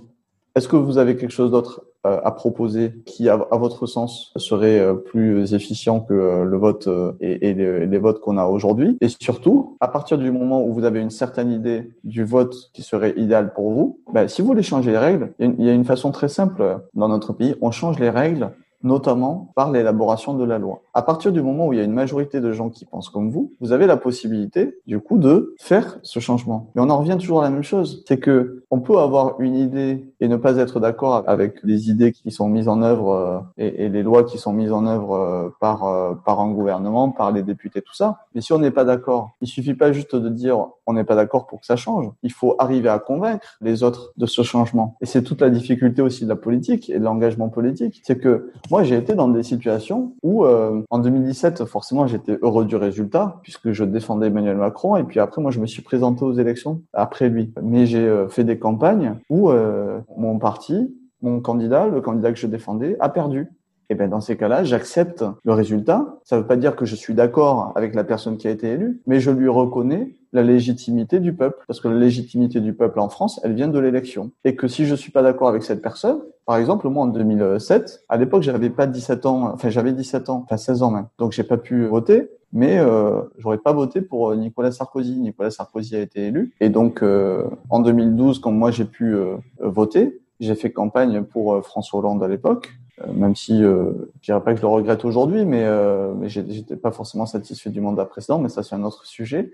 [0.54, 4.78] est-ce que vous avez quelque chose d'autre euh, à proposer qui, à, votre sens, serait
[4.78, 6.86] euh, plus efficient que euh, le vote
[7.20, 8.98] et, les, votes qu'on a aujourd'hui?
[9.00, 12.82] Et surtout, à partir du moment où vous avez une certaine idée du vote qui
[12.82, 15.86] serait idéal pour vous, ben, si vous voulez changer les règles, il y a une
[15.86, 17.54] façon très simple dans notre pays.
[17.62, 18.50] On change les règles
[18.82, 20.82] notamment par l'élaboration de la loi.
[20.94, 23.30] À partir du moment où il y a une majorité de gens qui pensent comme
[23.30, 26.70] vous, vous avez la possibilité, du coup, de faire ce changement.
[26.74, 28.04] Mais on en revient toujours à la même chose.
[28.06, 32.12] C'est que on peut avoir une idée et ne pas être d'accord avec les idées
[32.12, 35.14] qui sont mises en œuvre euh, et, et, les lois qui sont mises en œuvre
[35.14, 38.18] euh, par, euh, par un gouvernement, par les députés, tout ça.
[38.34, 41.14] Mais si on n'est pas d'accord, il suffit pas juste de dire on n'est pas
[41.14, 42.10] d'accord pour que ça change.
[42.22, 44.96] Il faut arriver à convaincre les autres de ce changement.
[45.00, 48.00] Et c'est toute la difficulté aussi de la politique et de l'engagement politique.
[48.04, 52.66] C'est que Moi, j'ai été dans des situations où, euh, en 2017, forcément, j'étais heureux
[52.66, 54.96] du résultat puisque je défendais Emmanuel Macron.
[54.96, 57.52] Et puis après, moi, je me suis présenté aux élections après lui.
[57.62, 62.38] Mais j'ai euh, fait des campagnes où euh, mon parti, mon candidat, le candidat que
[62.38, 63.48] je défendais, a perdu.
[63.90, 66.18] Et bien dans ces cas-là, j'accepte le résultat.
[66.24, 68.68] Ça ne veut pas dire que je suis d'accord avec la personne qui a été
[68.68, 73.00] élue, mais je lui reconnais la légitimité du peuple, parce que la légitimité du peuple
[73.00, 74.30] en France, elle vient de l'élection.
[74.44, 78.04] Et que si je suis pas d'accord avec cette personne, par exemple, moi en 2007,
[78.08, 81.32] à l'époque, j'avais pas 17 ans, enfin j'avais 17 ans, enfin 16 ans même, donc
[81.32, 82.30] j'ai pas pu voter.
[82.54, 85.18] Mais euh, j'aurais pas voté pour Nicolas Sarkozy.
[85.18, 89.36] Nicolas Sarkozy a été élu, et donc euh, en 2012, quand moi j'ai pu euh,
[89.60, 92.78] voter, j'ai fait campagne pour euh, François Hollande à l'époque.
[93.02, 93.92] Euh, même si euh,
[94.22, 97.70] je dirais pas que je le regrette aujourd'hui, mais, euh, mais j'étais pas forcément satisfait
[97.70, 99.52] du mandat précédent, mais ça c'est un autre sujet.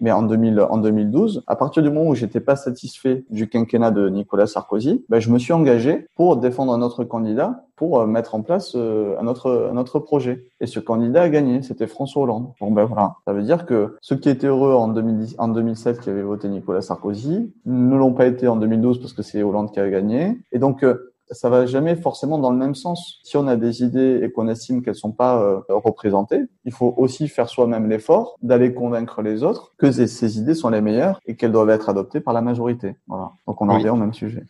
[0.00, 3.90] Mais en, 2000, en 2012, à partir du moment où j'étais pas satisfait du quinquennat
[3.90, 8.06] de Nicolas Sarkozy, ben, je me suis engagé pour défendre un autre candidat, pour euh,
[8.06, 10.44] mettre en place euh, un, autre, un autre projet.
[10.60, 12.52] Et ce candidat a gagné, c'était François Hollande.
[12.60, 16.00] Bon ben voilà, ça veut dire que ceux qui étaient heureux en, 2010, en 2007
[16.00, 19.72] qui avaient voté Nicolas Sarkozy ne l'ont pas été en 2012 parce que c'est Hollande
[19.72, 20.38] qui a gagné.
[20.52, 23.20] Et donc euh, ça va jamais forcément dans le même sens.
[23.22, 26.94] Si on a des idées et qu'on estime qu'elles sont pas euh, représentées, il faut
[26.96, 31.36] aussi faire soi-même l'effort d'aller convaincre les autres que ces, idées sont les meilleures et
[31.36, 32.96] qu'elles doivent être adoptées par la majorité.
[33.06, 33.32] Voilà.
[33.46, 34.44] Donc on en revient au même sujet.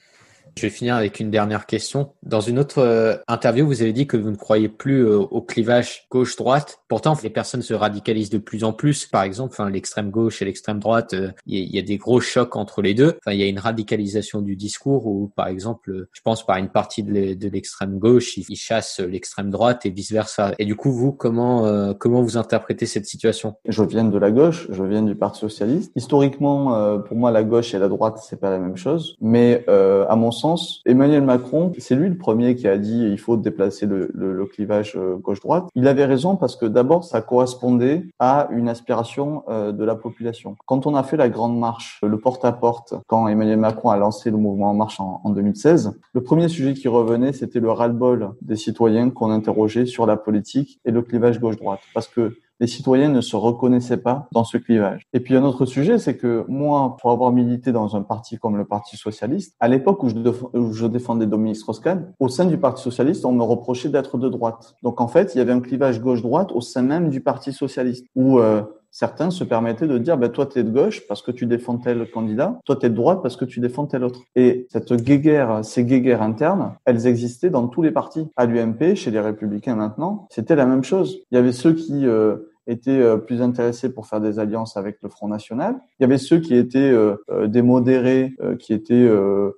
[0.56, 2.12] Je vais finir avec une dernière question.
[2.22, 5.40] Dans une autre euh, interview, vous avez dit que vous ne croyez plus euh, au
[5.42, 6.80] clivage gauche-droite.
[6.88, 9.06] Pourtant, les personnes se radicalisent de plus en plus.
[9.06, 12.82] Par exemple, l'extrême gauche et l'extrême droite, euh, il y, a des gros chocs entre
[12.82, 13.18] les deux.
[13.26, 17.02] Il y a une radicalisation du discours où, par exemple, je pense par une partie
[17.02, 20.52] de l'extrême gauche, ils, chassent l'extrême droite et vice versa.
[20.58, 23.54] Et du coup, vous, comment comment vous interprétez cette situation?
[23.66, 25.92] Je viens de la gauche, je viens du Parti socialiste.
[25.96, 29.16] Historiquement, pour moi, la gauche et la droite, c'est pas la même chose.
[29.20, 33.36] Mais à mon sens, Emmanuel Macron, c'est lui le premier qui a dit il faut
[33.36, 34.08] déplacer le,
[34.52, 35.64] clivage euh, gauche-droite.
[35.74, 40.56] Il avait raison parce que d'abord, ça correspondait à une aspiration euh, de la population.
[40.66, 44.38] Quand on a fait la grande marche, le porte-à-porte, quand Emmanuel Macron a lancé le
[44.38, 48.56] mouvement En Marche en, en 2016, le premier sujet qui revenait, c'était le ras-le-bol des
[48.56, 51.80] citoyens qu'on interrogeait sur la politique et le clivage gauche-droite.
[51.94, 55.06] Parce que les citoyens ne se reconnaissaient pas dans ce clivage.
[55.12, 58.56] Et puis un autre sujet, c'est que moi, pour avoir milité dans un parti comme
[58.56, 63.24] le Parti socialiste, à l'époque où, je, défendais Dominique Strauss-Kahn, au sein du Parti socialiste,
[63.24, 64.74] on me reprochait d'être de droite.
[64.82, 68.06] Donc en fait, il y avait un clivage gauche-droite au sein même du Parti socialiste,
[68.14, 71.30] où euh, certains se permettaient de dire, ben, toi, tu es de gauche parce que
[71.30, 74.20] tu défends tel candidat, toi, tu es de droite parce que tu défends tel autre.
[74.36, 78.28] Et cette guéguerre, ces guéguerres internes, elles existaient dans tous les partis.
[78.36, 81.20] À l'UMP, chez les Républicains maintenant, c'était la même chose.
[81.30, 82.06] Il y avait ceux qui...
[82.06, 85.76] Euh, étaient euh, plus intéressés pour faire des alliances avec le Front National.
[85.98, 89.08] Il y avait ceux qui étaient euh, euh, des modérés, qui étaient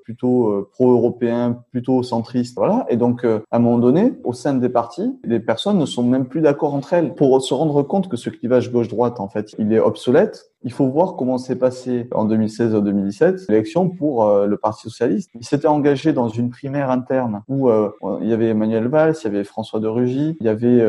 [0.05, 2.57] plutôt pro-européens, plutôt centristes.
[2.57, 2.86] Voilà.
[2.88, 6.26] Et donc, à un moment donné, au sein des partis, les personnes ne sont même
[6.26, 7.14] plus d'accord entre elles.
[7.14, 10.86] Pour se rendre compte que ce clivage gauche-droite, en fait, il est obsolète, il faut
[10.86, 15.30] voir comment s'est passé en 2016 ou 2017 l'élection pour le Parti socialiste.
[15.34, 17.70] Il s'était engagé dans une primaire interne où
[18.20, 20.82] il y avait Emmanuel Valls, il y avait François de Rugy, il y avait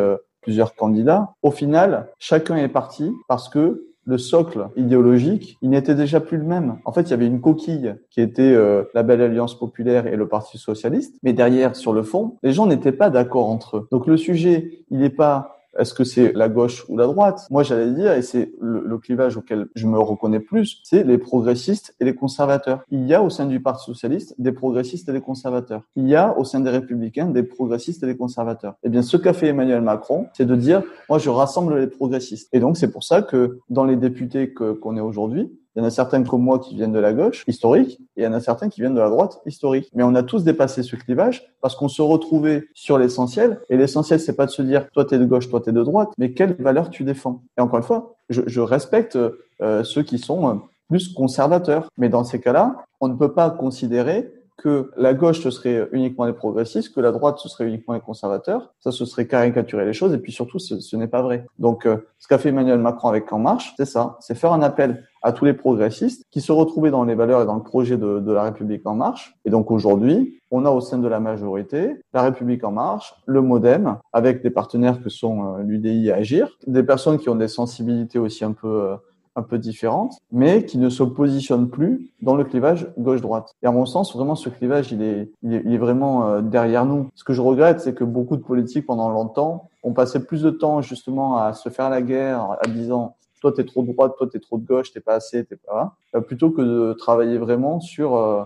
[0.44, 1.34] plusieurs candidats.
[1.42, 6.44] Au final, chacun est parti parce que le socle idéologique, il n'était déjà plus le
[6.44, 6.78] même.
[6.86, 10.16] En fait, il y avait une coquille qui était euh, la Belle Alliance populaire et
[10.16, 13.88] le Parti socialiste, mais derrière, sur le fond, les gens n'étaient pas d'accord entre eux.
[13.92, 17.48] Donc le sujet, il n'est pas est-ce que c'est la gauche ou la droite?
[17.50, 21.96] Moi, j'allais dire, et c'est le, clivage auquel je me reconnais plus, c'est les progressistes
[22.00, 22.84] et les conservateurs.
[22.90, 25.82] Il y a au sein du Parti socialiste des progressistes et des conservateurs.
[25.96, 28.76] Il y a au sein des républicains des progressistes et des conservateurs.
[28.84, 32.50] Eh bien, ce qu'a fait Emmanuel Macron, c'est de dire, moi, je rassemble les progressistes.
[32.54, 35.86] Et donc, c'est pour ça que dans les députés qu'on est aujourd'hui, il y en
[35.86, 38.40] a certains comme moi qui viennent de la gauche historique, et il y en a
[38.40, 39.90] certains qui viennent de la droite historique.
[39.94, 43.62] Mais on a tous dépassé ce clivage parce qu'on se retrouvait sur l'essentiel.
[43.70, 46.10] Et l'essentiel, c'est pas de se dire toi t'es de gauche, toi t'es de droite,
[46.18, 47.42] mais quelles valeurs tu défends?
[47.58, 49.18] Et encore une fois, je, respecte
[49.62, 50.54] euh, ceux qui sont euh,
[50.90, 51.90] plus conservateurs.
[51.98, 54.32] Mais dans ces cas-là, on ne peut pas considérer
[54.64, 58.00] que la gauche ce serait uniquement les progressistes, que la droite ce serait uniquement les
[58.00, 58.74] conservateurs.
[58.80, 60.14] Ça, ce serait caricaturer les choses.
[60.14, 61.46] Et puis surtout, ce, n'est pas vrai.
[61.60, 64.16] Donc, euh, ce qu'a fait Emmanuel Macron avec En Marche, c'est ça.
[64.22, 67.46] C'est faire un appel à tous les progressistes qui se retrouvaient dans les valeurs et
[67.46, 69.36] dans le projet de, de la République En Marche.
[69.44, 73.42] Et donc aujourd'hui, on a au sein de la majorité la République En Marche, le
[73.42, 77.50] MoDem, avec des partenaires que sont euh, l'UDI et Agir, des personnes qui ont des
[77.50, 78.96] sensibilités aussi un peu euh,
[79.36, 83.56] un peu différentes, mais qui ne se positionnent plus dans le clivage gauche-droite.
[83.64, 87.10] Et à mon sens, vraiment, ce clivage, il est, il est, vraiment euh, derrière nous.
[87.16, 90.52] Ce que je regrette, c'est que beaucoup de politiques, pendant longtemps, ont passé plus de
[90.52, 94.28] temps justement à se faire la guerre, à disant toi t'es trop de droite, toi
[94.32, 97.82] t'es trop de gauche, t'es pas assez, t'es pas, euh, plutôt que de travailler vraiment
[97.82, 98.46] sur euh,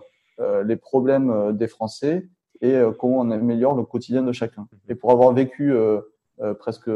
[0.64, 2.28] les problèmes des Français
[2.62, 4.68] et comment on améliore le quotidien de chacun.
[4.90, 5.74] Et pour avoir vécu
[6.60, 6.90] presque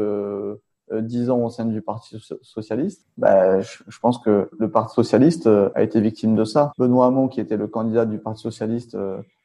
[1.00, 5.82] dix ans au sein du Parti socialiste, bah, je, pense que le Parti socialiste a
[5.82, 6.72] été victime de ça.
[6.78, 8.96] Benoît Hamon, qui était le candidat du Parti socialiste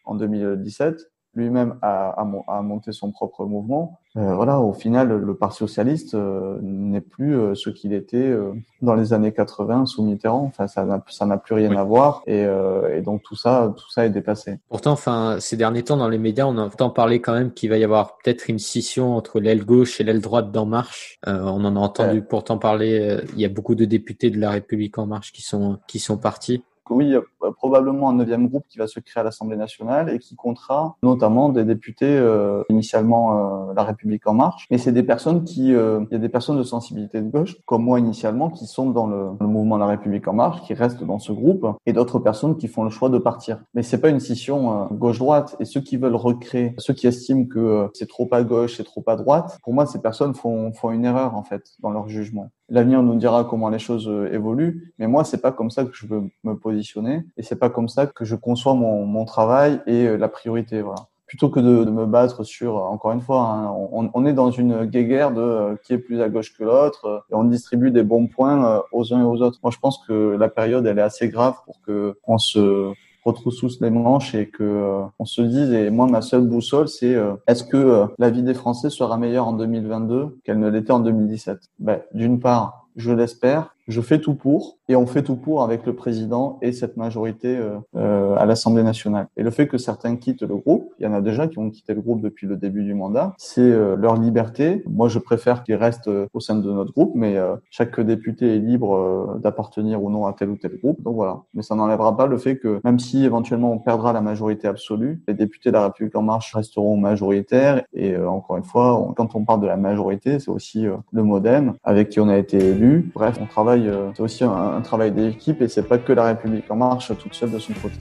[0.05, 3.99] en 2017, lui-même a, a, monté son propre mouvement.
[4.17, 8.36] Euh, voilà, au final, le Parti socialiste euh, n'est plus euh, ce qu'il était
[8.82, 10.45] dans les années 80 sous Mitterrand.
[10.45, 12.45] Enfin, ça n'a ça n'a plus rien à voir, et,
[12.93, 14.59] et, donc tout ça, tout ça est dépassé.
[14.69, 17.78] Pourtant, enfin, ces derniers temps, dans les médias, on entend parler quand même qu'il va
[17.78, 21.19] y avoir peut-être une scission entre l'aile gauche et l'aile droite d'En Marche.
[21.25, 23.19] on en a entendu pourtant parler.
[23.34, 26.17] Il y a beaucoup de députés de la République En Marche qui sont qui sont
[26.17, 29.57] partis oui, il y a probablement un neuvième groupe qui va se créer à l'Assemblée
[29.57, 34.67] nationale et qui comptera notamment des députés, euh, initialement euh, La République en marche.
[34.71, 37.57] Mais c'est des personnes qui, euh, il y a des personnes de sensibilité de gauche,
[37.65, 41.19] comme moi initialement, qui sont dans le, mouvement La République en marche, qui restent dans
[41.19, 43.59] ce groupe, et d'autres personnes qui font le choix de partir.
[43.73, 45.55] Mais c'est pas une scission euh, gauche-droite.
[45.59, 48.83] Et ceux qui veulent recréer, ceux qui estiment que euh, c'est trop à gauche, c'est
[48.83, 52.07] trop à droite, pour moi, ces personnes font, font une erreur en fait dans leur
[52.07, 52.49] jugement.
[52.70, 55.91] L'avenir nous dira comment les choses euh, évoluent, mais moi c'est pas comme ça que
[55.93, 59.82] je veux me positionner et c'est pas comme ça que je conçois mon, mon travail
[59.88, 60.82] et euh, la priorité.
[60.82, 61.07] Voilà.
[61.28, 64.51] Plutôt que de, de me battre sur, encore une fois, hein, on, on, est dans
[64.51, 68.03] une guéguerre de euh, qui est plus à gauche que l'autre et on distribue des
[68.03, 69.59] bons points aux uns et aux autres.
[69.63, 72.91] Moi je pense que la période elle est assez grave pour que on se
[73.32, 77.15] retrousse les manches et que euh, on se dise et moi ma seule boussole c'est
[77.15, 80.91] euh, est-ce que euh, la vie des Français sera meilleure en 2022 qu'elle ne l'était
[80.91, 85.35] en 2017 ben, d'une part je l'espère je fais tout pour et on fait tout
[85.35, 89.27] pour avec le président et cette majorité euh, euh, à l'Assemblée nationale.
[89.38, 91.69] Et le fait que certains quittent le groupe, il y en a déjà qui ont
[91.69, 94.83] quitté le groupe depuis le début du mandat, c'est euh, leur liberté.
[94.88, 98.55] Moi, je préfère qu'ils restent euh, au sein de notre groupe, mais euh, chaque député
[98.55, 101.01] est libre d'appartenir ou non à tel ou tel groupe.
[101.03, 101.41] Donc voilà.
[101.53, 105.21] Mais ça n'enlèvera pas le fait que même si éventuellement on perdra la majorité absolue,
[105.27, 107.83] les députés de la République en marche resteront majoritaires.
[107.93, 112.09] Et encore une fois, quand on parle de la majorité, c'est aussi le MoDem avec
[112.09, 113.09] qui on a été élu.
[113.13, 116.69] Bref, on travaille euh, c'est aussi un, travail d'équipe et c'est pas que la République
[116.69, 117.97] en marche toute seule de son côté.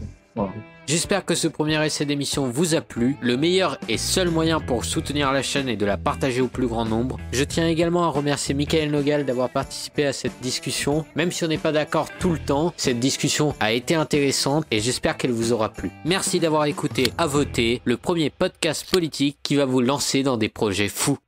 [0.87, 3.17] J'espère que ce premier essai d'émission vous a plu.
[3.21, 6.69] Le meilleur et seul moyen pour soutenir la chaîne est de la partager au plus
[6.69, 7.19] grand nombre.
[7.33, 11.05] Je tiens également à remercier Michael Nogal d'avoir participé à cette discussion.
[11.17, 14.79] Même si on n'est pas d'accord tout le temps, cette discussion a été intéressante et
[14.79, 15.91] j'espère qu'elle vous aura plu.
[16.05, 20.49] Merci d'avoir écouté à voter le premier podcast politique qui va vous lancer dans des
[20.49, 21.19] projets fous.